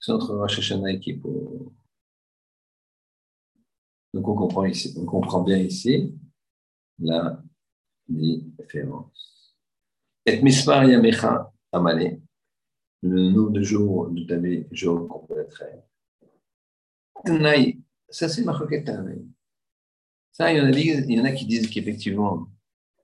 [0.00, 1.72] C'est entre Rosh Hashanah et Kippur.
[4.14, 6.14] Donc on comprend ici, on comprend bien ici
[6.98, 7.42] la
[8.08, 9.56] différence.
[10.24, 12.20] Et Mispar Yamecha Amale,
[13.04, 15.84] le nombre de jours de ta vie, jour compléterait.
[17.24, 17.78] Tanaï,
[18.08, 18.44] ça c'est
[18.84, 19.26] Tanaï.
[20.32, 22.48] Ça, il y en a, il y en a qui disent qu'effectivement,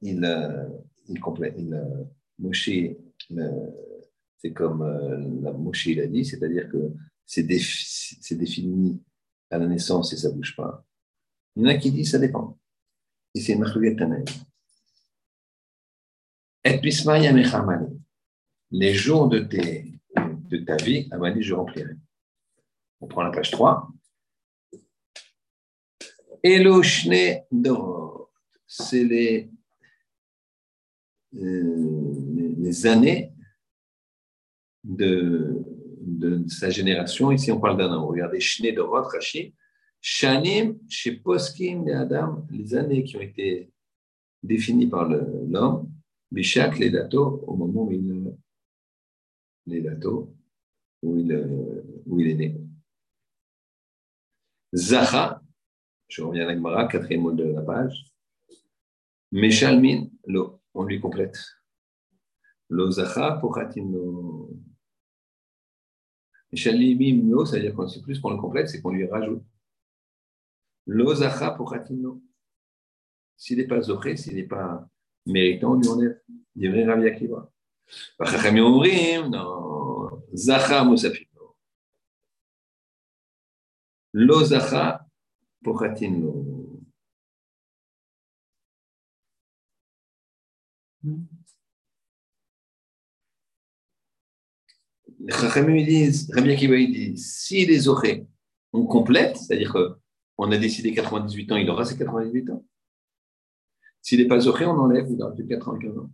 [0.02, 0.68] il, euh,
[1.06, 2.04] il complète, il, euh,
[2.38, 3.70] Moshe, euh,
[4.38, 4.82] c'est comme
[5.42, 6.92] la Moshe l'a dit, c'est-à-dire que
[7.26, 9.00] c'est défi- c'est défini
[9.50, 10.84] à la naissance et ça ne bouge pas.
[11.56, 12.58] Il y en a qui disent ça dépend.
[13.34, 14.24] Et c'est Machoket Tanaï.
[16.64, 18.00] Et Yamechamani.
[18.72, 21.94] Les jours de, tes, de ta vie, Amani, je remplirai.
[23.00, 23.88] On prend la page 3.
[26.42, 28.30] Eloshne Dorot.
[28.66, 29.50] C'est les,
[31.34, 33.32] euh, les années
[34.84, 35.64] de,
[36.00, 37.32] de sa génération.
[37.32, 38.06] Ici, on parle d'un an.
[38.06, 39.54] Regardez, Shne Dorot, Rashi.
[40.00, 43.70] Shanim, chez Poskim et Adam, les années qui ont été
[44.42, 45.90] définies par l'homme,
[46.30, 48.19] Bishak, les datos, au moment où il,
[49.66, 50.34] les datos,
[51.02, 52.60] où il, euh, où il est né.
[54.72, 55.42] Zacha,
[56.08, 58.12] je reviens à la Gemara, quatrième mot de la page.
[59.32, 61.38] Meshalmin, lo, on lui complète.
[62.68, 64.50] Lo Zacha, Pochatimno.
[66.52, 69.42] Meshalimim, lo, c'est-à-dire qu'on sait plus qu'on le complète, c'est qu'on lui rajoute.
[70.86, 72.22] Lo Zacha, Pochatimno.
[73.36, 74.88] S'il n'est pas Zoché, s'il n'est pas
[75.26, 76.20] méritant, on lui enlève.
[76.56, 77.50] Il devrait Rabbi Akiva.
[95.28, 98.26] Rabbi Akiva dit, si les Zoché,
[98.72, 102.64] on complète, c'est-à-dire qu'on a décidé 98 ans, il aura ses 98 ans.
[104.02, 106.10] S'il n'est pas Zoché, on enlève, il aura plus 95 ans.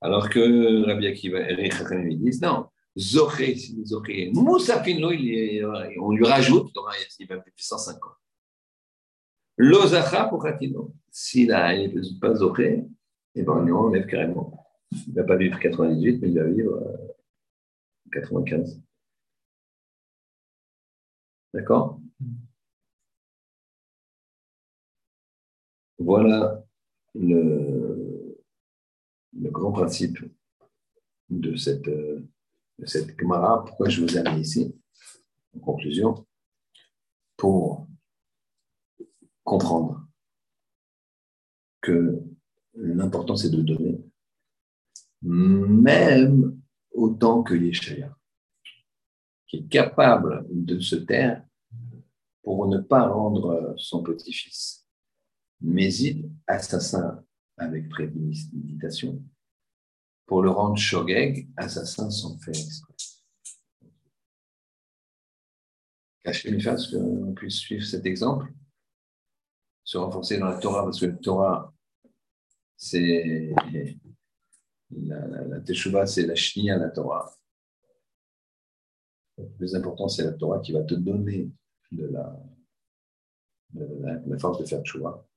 [0.00, 3.54] Alors que Rabbi Akiva et les Chachamim disent, non, Zoché,
[3.84, 4.30] Zoché.
[4.32, 6.72] Moussafin, on lui rajoute,
[7.18, 8.14] il va plus 105 ans.
[9.56, 10.94] Lozacha pour Khatino.
[11.10, 12.84] S'il n'est pas Zoché,
[13.34, 14.66] eh ben, on lui enlève carrément.
[14.90, 16.80] Il ne va pas vivre 98, mais il va vivre
[18.12, 18.82] 95.
[21.52, 22.00] D'accord?
[25.98, 26.64] Voilà
[27.14, 27.89] le,
[29.40, 30.18] le, grand principe
[31.28, 33.16] de cette, de cette.
[33.16, 34.74] Pourquoi je vous ai amené ici?
[35.54, 36.26] En conclusion,
[37.36, 37.88] pour
[39.44, 40.06] comprendre
[41.80, 42.22] que
[42.74, 44.00] l'important c'est de donner,
[45.22, 46.60] même
[46.92, 48.16] autant que Yeshaya,
[49.46, 51.44] qui est capable de se taire
[52.42, 54.86] pour ne pas rendre son petit-fils
[55.60, 57.22] Mézid assassin
[57.60, 59.22] avec préméditation,
[60.26, 62.94] pour le rendre Shogeg assassin sans faire exprès.
[66.24, 68.52] Cachez les faces qu'on puisse suivre cet exemple,
[69.84, 71.74] se renforcer dans la Torah, parce que la Torah,
[72.76, 73.52] c'est
[74.90, 77.30] la, la, Teshuvah, c'est la Shnia, la Torah.
[79.36, 81.50] Le plus important, c'est la Torah qui va te donner
[81.92, 82.36] la,
[84.38, 85.29] force de faire Teshuvah.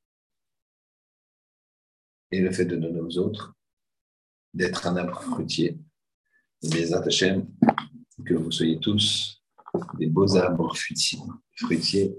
[2.34, 3.54] Et le fait de donner aux autres,
[4.56, 5.78] d'être un arbre fruitier.
[6.64, 7.46] Hashem,
[8.26, 9.40] que vous soyez tous
[10.00, 12.16] des beaux arbres fruitiers,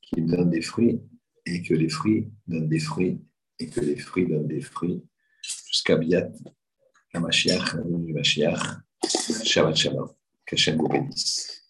[0.00, 1.00] qui donnent des fruits
[1.46, 3.20] et que les fruits donnent des fruits
[3.60, 5.00] et que les fruits donnent des fruits
[5.68, 6.28] jusqu'à Biat
[7.14, 8.80] Mashiach, Mashiach,
[9.44, 10.08] Shabbat Shalom,
[10.76, 11.61] vous bénisse.